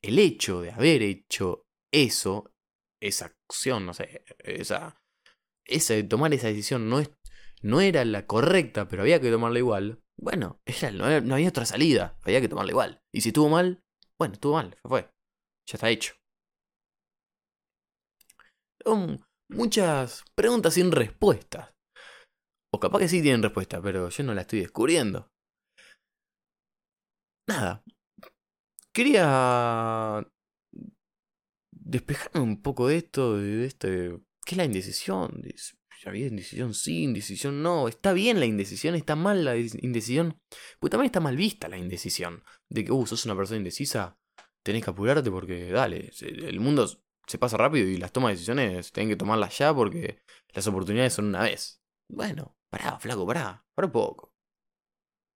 el 0.00 0.18
hecho 0.18 0.60
de 0.60 0.72
haber 0.72 1.02
hecho 1.02 1.66
eso, 1.92 2.52
esa 3.00 3.26
acción, 3.26 3.86
no 3.86 3.94
sé, 3.94 4.24
esa, 4.38 5.00
esa 5.64 5.94
de 5.94 6.04
tomar 6.04 6.32
esa 6.32 6.48
decisión 6.48 6.88
no, 6.88 7.00
es, 7.00 7.10
no 7.60 7.80
era 7.80 8.04
la 8.04 8.26
correcta, 8.26 8.88
pero 8.88 9.02
había 9.02 9.20
que 9.20 9.30
tomarla 9.30 9.58
igual. 9.58 10.02
Bueno, 10.16 10.60
no, 10.94 11.20
no 11.20 11.34
había 11.34 11.48
otra 11.48 11.66
salida, 11.66 12.18
había 12.22 12.40
que 12.40 12.48
tomarla 12.48 12.72
igual. 12.72 13.02
Y 13.12 13.20
si 13.20 13.28
estuvo 13.28 13.48
mal, 13.48 13.82
bueno, 14.18 14.34
estuvo 14.34 14.54
mal, 14.54 14.76
fue. 14.84 15.10
Ya 15.66 15.76
está 15.76 15.90
hecho. 15.90 16.14
Son 18.84 19.24
muchas 19.48 20.24
preguntas 20.34 20.74
sin 20.74 20.90
respuestas. 20.90 21.71
O 22.74 22.80
capaz 22.80 23.00
que 23.00 23.08
sí 23.08 23.20
tienen 23.22 23.42
respuesta, 23.42 23.82
pero 23.82 24.08
yo 24.08 24.24
no 24.24 24.34
la 24.34 24.42
estoy 24.42 24.60
descubriendo. 24.60 25.30
Nada. 27.46 27.82
Quería 28.92 30.26
despejarme 31.70 32.40
un 32.40 32.62
poco 32.62 32.88
de 32.88 32.96
esto, 32.96 33.36
de 33.36 33.66
este... 33.66 34.18
¿Qué 34.44 34.54
es 34.54 34.56
la 34.56 34.64
indecisión? 34.64 35.42
Había 36.04 36.26
indecisión 36.26 36.74
sí, 36.74 37.04
indecisión 37.04 37.62
no. 37.62 37.88
Está 37.88 38.12
bien 38.12 38.40
la 38.40 38.46
indecisión, 38.46 38.94
está 38.94 39.14
mal 39.16 39.44
la 39.44 39.56
indecisión. 39.56 40.40
Pues 40.80 40.90
también 40.90 41.06
está 41.06 41.20
mal 41.20 41.36
vista 41.36 41.68
la 41.68 41.78
indecisión. 41.78 42.42
De 42.68 42.84
que, 42.84 42.92
uh, 42.92 43.06
sos 43.06 43.24
una 43.24 43.36
persona 43.36 43.58
indecisa, 43.58 44.18
tenés 44.62 44.82
que 44.82 44.90
apurarte 44.90 45.30
porque, 45.30 45.70
dale, 45.70 46.10
el 46.20 46.58
mundo 46.60 46.88
se 47.26 47.38
pasa 47.38 47.56
rápido 47.56 47.86
y 47.88 47.98
las 47.98 48.12
tomas 48.12 48.30
de 48.30 48.34
decisiones 48.34 48.90
tienen 48.92 49.10
que 49.10 49.16
tomarlas 49.16 49.56
ya 49.58 49.72
porque 49.74 50.22
las 50.54 50.66
oportunidades 50.66 51.12
son 51.12 51.26
una 51.26 51.42
vez. 51.42 51.80
Bueno, 52.08 52.56
pará, 52.72 52.98
flaco, 52.98 53.26
pará, 53.26 53.62
pará 53.74 53.92
poco. 53.92 54.34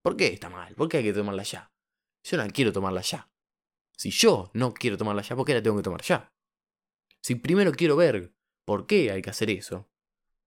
¿Por 0.03 0.17
qué 0.17 0.29
está 0.29 0.49
mal? 0.49 0.75
¿Por 0.75 0.89
qué 0.89 0.99
hay 0.99 1.05
que 1.05 1.13
tomarla 1.13 1.43
ya? 1.43 1.71
Yo 2.25 2.37
no 2.39 2.49
quiero 2.49 2.73
tomarla 2.73 3.03
ya. 3.03 3.31
Si 3.95 4.11
yo 4.11 4.51
no 4.55 4.73
quiero 4.73 4.97
tomarla 4.97 5.23
ya, 5.23 5.37
¿por 5.37 5.45
qué 5.45 5.53
la 5.53 5.63
tengo 5.63 5.77
que 5.77 5.83
tomar 5.83 6.03
ya? 6.03 6.33
Si 7.21 7.35
primero 7.35 7.73
quiero 7.73 7.97
ver 7.97 8.35
por 8.65 8.87
qué 8.87 9.11
hay 9.11 9.21
que 9.21 9.31
hacer 9.31 9.51
eso, 9.51 9.91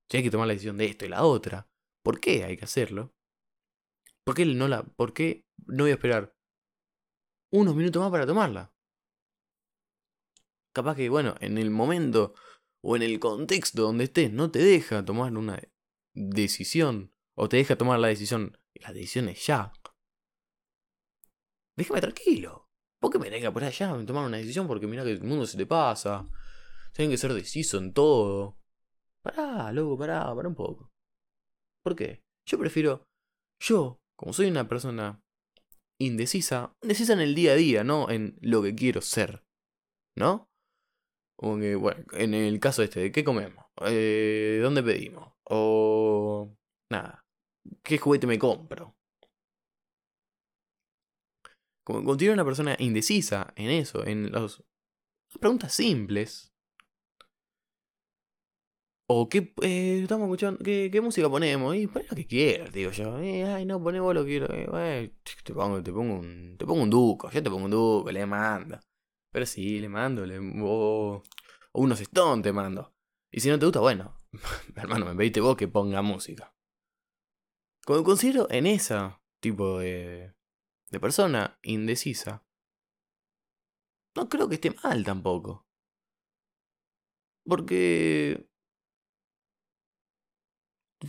si 0.10 0.18
hay 0.18 0.24
que 0.24 0.32
tomar 0.32 0.48
la 0.48 0.54
decisión 0.54 0.78
de 0.78 0.86
esto 0.86 1.06
y 1.06 1.10
la 1.10 1.24
otra, 1.24 1.70
¿por 2.04 2.20
qué 2.20 2.44
hay 2.44 2.58
que 2.58 2.66
hacerlo? 2.66 3.14
¿Por 4.24 4.36
qué 4.36 4.46
no, 4.46 4.68
la, 4.68 4.84
por 4.84 5.14
qué 5.14 5.46
no 5.68 5.84
voy 5.84 5.92
a 5.92 5.96
esperar 5.96 6.36
unos 7.52 7.76
minutos 7.76 8.02
más 8.02 8.12
para 8.12 8.26
tomarla? 8.26 8.74
Capaz 10.74 10.96
que, 10.96 11.10
bueno, 11.10 11.36
en 11.40 11.58
el 11.58 11.70
momento 11.70 12.34
o 12.82 12.96
en 12.96 13.04
el 13.04 13.20
contexto 13.20 13.84
donde 13.84 14.06
estés 14.06 14.32
no 14.32 14.50
te 14.50 14.60
deja 14.60 15.06
tomar 15.06 15.36
una 15.36 15.60
decisión 16.20 17.14
o 17.36 17.48
te 17.48 17.58
deja 17.58 17.78
tomar 17.78 18.00
la 18.00 18.10
decisión. 18.10 18.58
La 18.76 18.92
decisión 18.92 19.30
es 19.30 19.46
ya. 19.46 19.72
Déjame 21.78 22.02
tranquilo. 22.02 22.68
¿Por 23.00 23.12
qué 23.12 23.20
me 23.20 23.30
tenga 23.30 23.52
por 23.52 23.64
allá 23.64 23.94
a 23.94 24.06
tomar 24.06 24.26
una 24.26 24.38
decisión? 24.38 24.68
Porque 24.68 24.88
mira 24.88 25.04
que 25.04 25.12
el 25.12 25.24
mundo 25.24 25.46
se 25.46 25.58
te 25.58 25.66
pasa. 25.66 26.28
Tienen 26.94 27.12
que 27.12 27.18
ser 27.18 27.34
deciso 27.34 27.78
en 27.78 27.94
todo. 27.94 28.58
Pará, 29.22 29.72
loco, 29.72 29.98
pará, 29.98 30.34
pará 30.36 30.50
un 30.50 30.56
poco. 30.56 30.92
¿Por 31.84 31.96
qué? 31.96 32.22
Yo 32.46 32.60
prefiero. 32.60 33.04
Yo, 33.62 34.00
como 34.18 34.34
soy 34.34 34.48
una 34.48 34.68
persona 34.68 35.22
indecisa, 36.00 36.74
indecisa 36.82 37.14
en 37.14 37.22
el 37.22 37.36
día 37.36 37.54
a 37.54 37.56
día, 37.56 37.84
no 37.86 38.10
en 38.10 38.38
lo 38.42 38.62
que 38.62 38.76
quiero 38.76 39.02
ser. 39.02 39.44
¿No? 40.18 40.50
bueno, 41.38 42.04
en 42.12 42.34
el 42.34 42.60
caso 42.60 42.84
este, 42.84 43.00
¿de 43.00 43.12
qué 43.14 43.24
comemos? 43.24 43.66
Eh, 43.86 44.60
¿Dónde 44.62 44.84
pedimos? 44.84 45.39
O. 45.50 46.56
Nada. 46.92 47.26
¿Qué 47.84 47.98
juguete 47.98 48.28
me 48.28 48.40
compro? 48.40 48.96
Como 51.84 52.04
continúa 52.04 52.36
una 52.36 52.46
persona 52.46 52.76
indecisa 52.80 53.52
en 53.56 53.72
eso, 53.72 54.06
en 54.06 54.32
las 54.32 54.64
preguntas 55.40 55.74
simples. 55.74 56.54
O 59.12 59.28
qué 59.28 59.54
eh, 59.64 60.02
estamos 60.04 60.28
escuchando, 60.28 60.64
¿qué, 60.64 61.02
música 61.02 61.28
ponemos, 61.28 61.76
y 61.76 61.88
pon 61.88 62.04
lo 62.08 62.16
que 62.16 62.28
quieras, 62.28 62.72
digo 62.72 62.92
yo. 62.92 63.18
Eh, 63.20 63.44
ay, 63.44 63.66
no, 63.66 63.82
ponemos 63.82 64.14
lo 64.14 64.24
que 64.24 64.30
quiero. 64.30 64.48
Eh, 64.78 65.16
te 65.44 65.52
pongo, 65.52 65.82
te 65.82 65.92
pongo 65.92 66.20
un. 66.20 66.56
Te 66.60 66.66
pongo 66.68 66.84
un 66.84 66.92
duco, 66.92 67.32
yo 67.32 67.42
te 67.42 67.50
pongo 67.50 67.66
un 67.66 67.72
duco, 67.72 68.12
le 68.12 68.24
mando. 68.28 68.80
Pero 69.32 69.46
sí, 69.48 69.80
le 69.80 69.90
mando, 69.90 70.26
le, 70.28 70.38
o, 70.62 71.24
unos 71.74 72.02
Stone 72.02 72.44
te 72.44 72.54
mando. 72.54 72.94
Y 73.32 73.40
si 73.40 73.50
no 73.50 73.58
te 73.58 73.66
gusta, 73.66 73.80
bueno, 73.80 74.16
hermano, 74.76 75.06
me 75.06 75.16
pediste 75.16 75.42
vos 75.42 75.58
que 75.58 75.68
ponga 75.68 76.02
música. 76.02 76.54
Como 77.86 78.04
considero 78.04 78.48
en 78.52 78.68
esa 78.68 79.22
tipo 79.40 79.80
de, 79.80 80.34
de 80.90 81.00
persona 81.00 81.58
indecisa, 81.64 82.46
no 84.16 84.30
creo 84.30 84.50
que 84.50 84.56
esté 84.56 84.72
mal 84.84 85.04
tampoco. 85.04 85.66
Porque... 87.46 88.48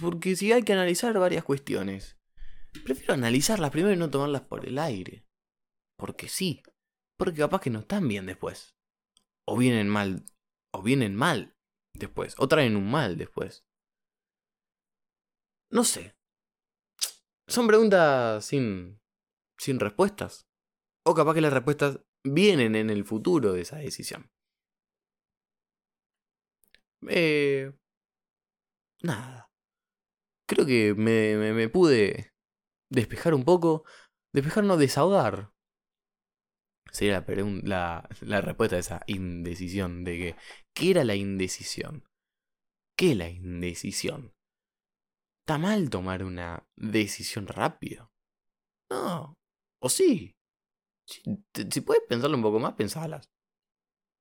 Porque 0.00 0.36
si 0.36 0.52
hay 0.52 0.62
que 0.62 0.72
analizar 0.72 1.18
varias 1.18 1.42
cuestiones, 1.42 2.16
prefiero 2.84 3.14
analizarlas 3.14 3.72
primero 3.72 3.92
y 3.92 3.98
no 3.98 4.08
tomarlas 4.08 4.42
por 4.42 4.64
el 4.64 4.78
aire. 4.78 5.26
Porque 5.96 6.28
sí. 6.28 6.62
Porque 7.18 7.40
capaz 7.40 7.60
que 7.60 7.70
no 7.70 7.80
están 7.80 8.06
bien 8.06 8.24
después. 8.26 8.76
O 9.44 9.56
vienen 9.56 9.88
mal. 9.88 10.24
O 10.72 10.82
vienen 10.82 11.16
mal 11.16 11.59
después. 11.94 12.34
O 12.38 12.48
traen 12.48 12.76
un 12.76 12.90
mal 12.90 13.16
después. 13.16 13.64
No 15.70 15.84
sé. 15.84 16.14
Son 17.46 17.66
preguntas 17.66 18.44
sin. 18.44 19.00
sin 19.58 19.80
respuestas. 19.80 20.46
O 21.04 21.14
capaz 21.14 21.34
que 21.34 21.40
las 21.40 21.52
respuestas 21.52 22.00
vienen 22.24 22.74
en 22.76 22.90
el 22.90 23.04
futuro 23.04 23.52
de 23.52 23.62
esa 23.62 23.76
decisión. 23.76 24.30
Eh. 27.08 27.72
Nada. 29.02 29.50
Creo 30.46 30.66
que 30.66 30.94
me, 30.94 31.36
me, 31.36 31.52
me 31.52 31.68
pude 31.68 32.32
despejar 32.90 33.34
un 33.34 33.44
poco. 33.44 33.84
Despejar, 34.32 34.64
no 34.64 34.76
desahogar. 34.76 35.52
Sería 36.92 37.24
la, 37.62 38.08
la, 38.20 38.40
respuesta 38.40 38.76
a 38.76 38.80
esa 38.80 39.02
indecisión 39.06 40.04
de 40.04 40.18
que, 40.18 40.36
¿qué 40.74 40.90
era 40.90 41.04
la 41.04 41.14
indecisión? 41.14 42.04
¿Qué 42.96 43.12
es 43.12 43.16
la 43.16 43.28
indecisión? 43.28 44.34
¿Está 45.40 45.58
mal 45.58 45.90
tomar 45.90 46.24
una 46.24 46.66
decisión 46.76 47.46
rápido? 47.46 48.12
No. 48.90 49.38
¿O 49.80 49.88
sí? 49.88 50.36
Si, 51.06 51.80
puedes 51.80 52.02
pensarlo 52.08 52.36
un 52.36 52.42
poco 52.42 52.58
más, 52.60 52.74
pensalas. 52.74 53.30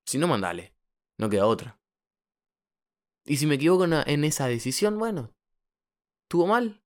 Si 0.06 0.18
no, 0.18 0.26
mandale. 0.26 0.74
No 1.18 1.28
queda 1.28 1.46
otra. 1.46 1.80
Y 3.24 3.36
si 3.36 3.46
me 3.46 3.56
equivoco 3.56 3.84
en 3.84 4.24
esa 4.24 4.46
decisión, 4.48 4.98
bueno. 4.98 5.34
¿Estuvo 6.24 6.46
mal? 6.46 6.82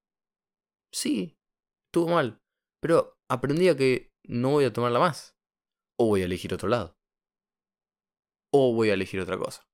Sí, 0.90 1.38
estuvo 1.86 2.08
mal. 2.08 2.42
Pero 2.80 3.18
aprendí 3.28 3.68
a 3.68 3.76
que 3.76 4.12
no 4.24 4.50
voy 4.50 4.64
a 4.64 4.72
tomarla 4.72 4.98
más. 4.98 5.33
O 5.98 6.06
voy 6.06 6.22
a 6.22 6.24
elegir 6.24 6.52
otro 6.54 6.68
lado. 6.68 6.96
O 8.52 8.74
voy 8.74 8.90
a 8.90 8.94
elegir 8.94 9.20
otra 9.20 9.38
cosa. 9.38 9.66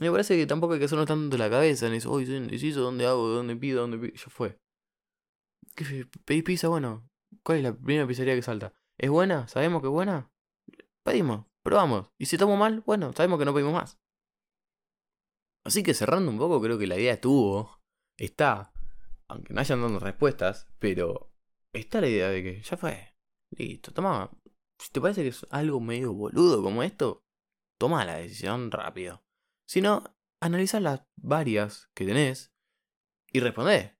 Me 0.00 0.10
parece 0.10 0.36
que 0.36 0.46
tampoco 0.46 0.74
hay 0.74 0.78
que 0.78 0.86
hacernos 0.86 1.06
tanto 1.06 1.36
la 1.36 1.50
cabeza 1.50 1.86
en 1.86 1.94
eso. 1.94 2.10
Uy, 2.10 2.26
soy 2.26 2.36
indeciso, 2.36 2.80
¿dónde 2.80 3.06
hago? 3.06 3.28
¿Dónde 3.28 3.56
pido? 3.56 3.82
¿Dónde 3.82 3.98
pido? 3.98 4.14
Ya 4.14 4.30
fue. 4.30 4.58
¿Qué, 5.76 6.06
¿Pedís 6.24 6.44
pizza? 6.44 6.68
Bueno, 6.68 7.08
¿cuál 7.42 7.58
es 7.58 7.64
la 7.64 7.74
primera 7.74 8.06
pizzería 8.06 8.34
que 8.34 8.42
salta? 8.42 8.72
¿Es 8.98 9.10
buena? 9.10 9.48
¿Sabemos 9.48 9.80
que 9.82 9.88
es 9.88 9.92
buena? 9.92 10.30
Pedimos, 11.04 11.46
probamos. 11.62 12.10
Y 12.18 12.26
si 12.26 12.36
estamos 12.36 12.58
mal, 12.58 12.82
bueno, 12.86 13.12
sabemos 13.12 13.38
que 13.38 13.44
no 13.44 13.54
pedimos 13.54 13.74
más. 13.74 13.98
Así 15.64 15.82
que 15.82 15.94
cerrando 15.94 16.30
un 16.30 16.38
poco, 16.38 16.60
creo 16.60 16.78
que 16.78 16.86
la 16.86 16.98
idea 16.98 17.14
estuvo. 17.14 17.78
Está. 18.18 18.72
Aunque 19.28 19.54
no 19.54 19.60
hayan 19.60 19.80
dado 19.80 19.98
respuestas, 19.98 20.68
pero 20.78 21.32
está 21.72 22.00
la 22.00 22.08
idea 22.08 22.28
de 22.28 22.42
que 22.42 22.62
ya 22.62 22.76
fue. 22.76 23.11
Listo, 23.56 23.92
toma. 23.92 24.30
Si 24.78 24.90
te 24.90 25.00
parece 25.00 25.22
que 25.22 25.28
es 25.28 25.46
algo 25.50 25.80
medio 25.80 26.12
boludo 26.12 26.62
como 26.62 26.82
esto, 26.82 27.24
toma 27.78 28.04
la 28.04 28.16
decisión 28.16 28.70
rápido. 28.70 29.24
Si 29.66 29.80
no, 29.80 30.04
analiza 30.40 30.80
las 30.80 31.02
varias 31.16 31.88
que 31.94 32.06
tenés 32.06 32.52
y 33.30 33.40
responde. 33.40 33.96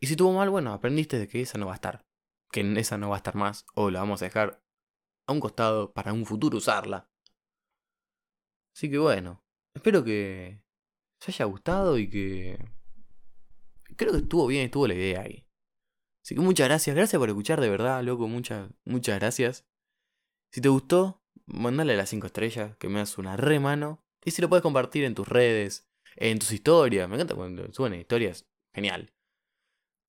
Y 0.00 0.06
si 0.06 0.14
estuvo 0.14 0.32
mal, 0.32 0.50
bueno, 0.50 0.72
aprendiste 0.72 1.18
de 1.18 1.28
que 1.28 1.40
esa 1.40 1.58
no 1.58 1.66
va 1.66 1.72
a 1.72 1.76
estar. 1.76 2.06
Que 2.50 2.60
esa 2.78 2.98
no 2.98 3.10
va 3.10 3.16
a 3.16 3.18
estar 3.18 3.34
más 3.34 3.66
o 3.74 3.90
la 3.90 4.00
vamos 4.00 4.22
a 4.22 4.26
dejar 4.26 4.62
a 5.26 5.32
un 5.32 5.40
costado 5.40 5.92
para 5.92 6.12
un 6.12 6.26
futuro 6.26 6.58
usarla. 6.58 7.10
Así 8.74 8.90
que 8.90 8.98
bueno, 8.98 9.44
espero 9.74 10.04
que 10.04 10.62
os 11.20 11.28
haya 11.28 11.44
gustado 11.44 11.98
y 11.98 12.10
que... 12.10 12.58
Creo 13.96 14.12
que 14.12 14.18
estuvo 14.18 14.46
bien, 14.46 14.66
estuvo 14.66 14.86
la 14.86 14.94
idea 14.94 15.22
ahí. 15.22 15.45
Así 16.26 16.34
que 16.34 16.40
muchas 16.40 16.66
gracias, 16.66 16.96
gracias 16.96 17.20
por 17.20 17.28
escuchar 17.28 17.60
de 17.60 17.68
verdad, 17.68 18.02
loco, 18.02 18.26
muchas, 18.26 18.68
muchas 18.84 19.20
gracias. 19.20 19.64
Si 20.50 20.60
te 20.60 20.68
gustó, 20.68 21.22
mandale 21.46 21.96
las 21.96 22.08
5 22.08 22.26
estrellas, 22.26 22.76
que 22.78 22.88
me 22.88 22.98
das 22.98 23.16
una 23.16 23.36
re 23.36 23.60
mano. 23.60 24.04
Y 24.24 24.32
si 24.32 24.42
lo 24.42 24.48
puedes 24.48 24.64
compartir 24.64 25.04
en 25.04 25.14
tus 25.14 25.28
redes, 25.28 25.88
en 26.16 26.40
tus 26.40 26.50
historias, 26.50 27.08
me 27.08 27.14
encanta 27.14 27.36
cuando 27.36 27.72
suben 27.72 27.94
historias, 27.94 28.44
genial. 28.74 29.12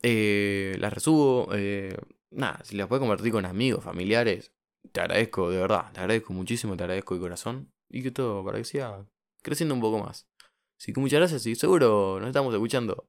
Eh, 0.02 0.76
las 0.80 0.92
resubo, 0.92 1.50
eh, 1.54 1.96
nada, 2.32 2.64
si 2.64 2.76
las 2.76 2.88
puedes 2.88 3.02
compartir 3.02 3.32
con 3.32 3.46
amigos, 3.46 3.84
familiares, 3.84 4.52
te 4.92 5.02
agradezco, 5.02 5.52
de 5.52 5.58
verdad, 5.58 5.92
te 5.92 6.00
agradezco 6.00 6.34
muchísimo, 6.34 6.76
te 6.76 6.84
agradezco 6.84 7.14
de 7.14 7.20
corazón. 7.20 7.72
Y 7.90 8.02
que 8.02 8.10
todo, 8.10 8.44
para 8.44 8.58
que 8.58 8.64
siga 8.64 9.08
creciendo 9.44 9.76
un 9.76 9.82
poco 9.82 10.00
más. 10.00 10.28
Así 10.80 10.94
que 10.94 11.00
muchas 11.00 11.20
gracias 11.20 11.46
y 11.46 11.54
seguro 11.54 12.20
nos 12.20 12.30
estamos 12.30 12.52
escuchando 12.56 13.08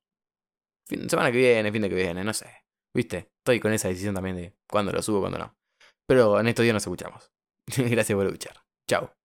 fin, 0.85 1.09
semana 1.09 1.33
que 1.33 1.39
viene, 1.39 1.73
fin 1.73 1.81
de 1.81 1.89
que 1.89 1.95
viene, 1.95 2.23
no 2.23 2.35
sé. 2.35 2.68
¿Viste? 2.95 3.31
Estoy 3.39 3.61
con 3.61 3.73
esa 3.73 3.89
decisión 3.89 4.15
también 4.15 4.37
de 4.37 4.55
cuándo 4.69 4.93
lo 4.93 5.03
subo, 5.03 5.21
cuándo 5.21 5.39
no. 5.39 5.57
Pero 6.07 6.41
en 6.41 6.49
estos 6.49 6.63
días 6.63 6.75
nos 6.75 6.83
escuchamos. 6.83 7.31
gracias 7.77 8.17
por 8.17 8.27
escuchar. 8.27 8.63
Chao. 8.89 9.18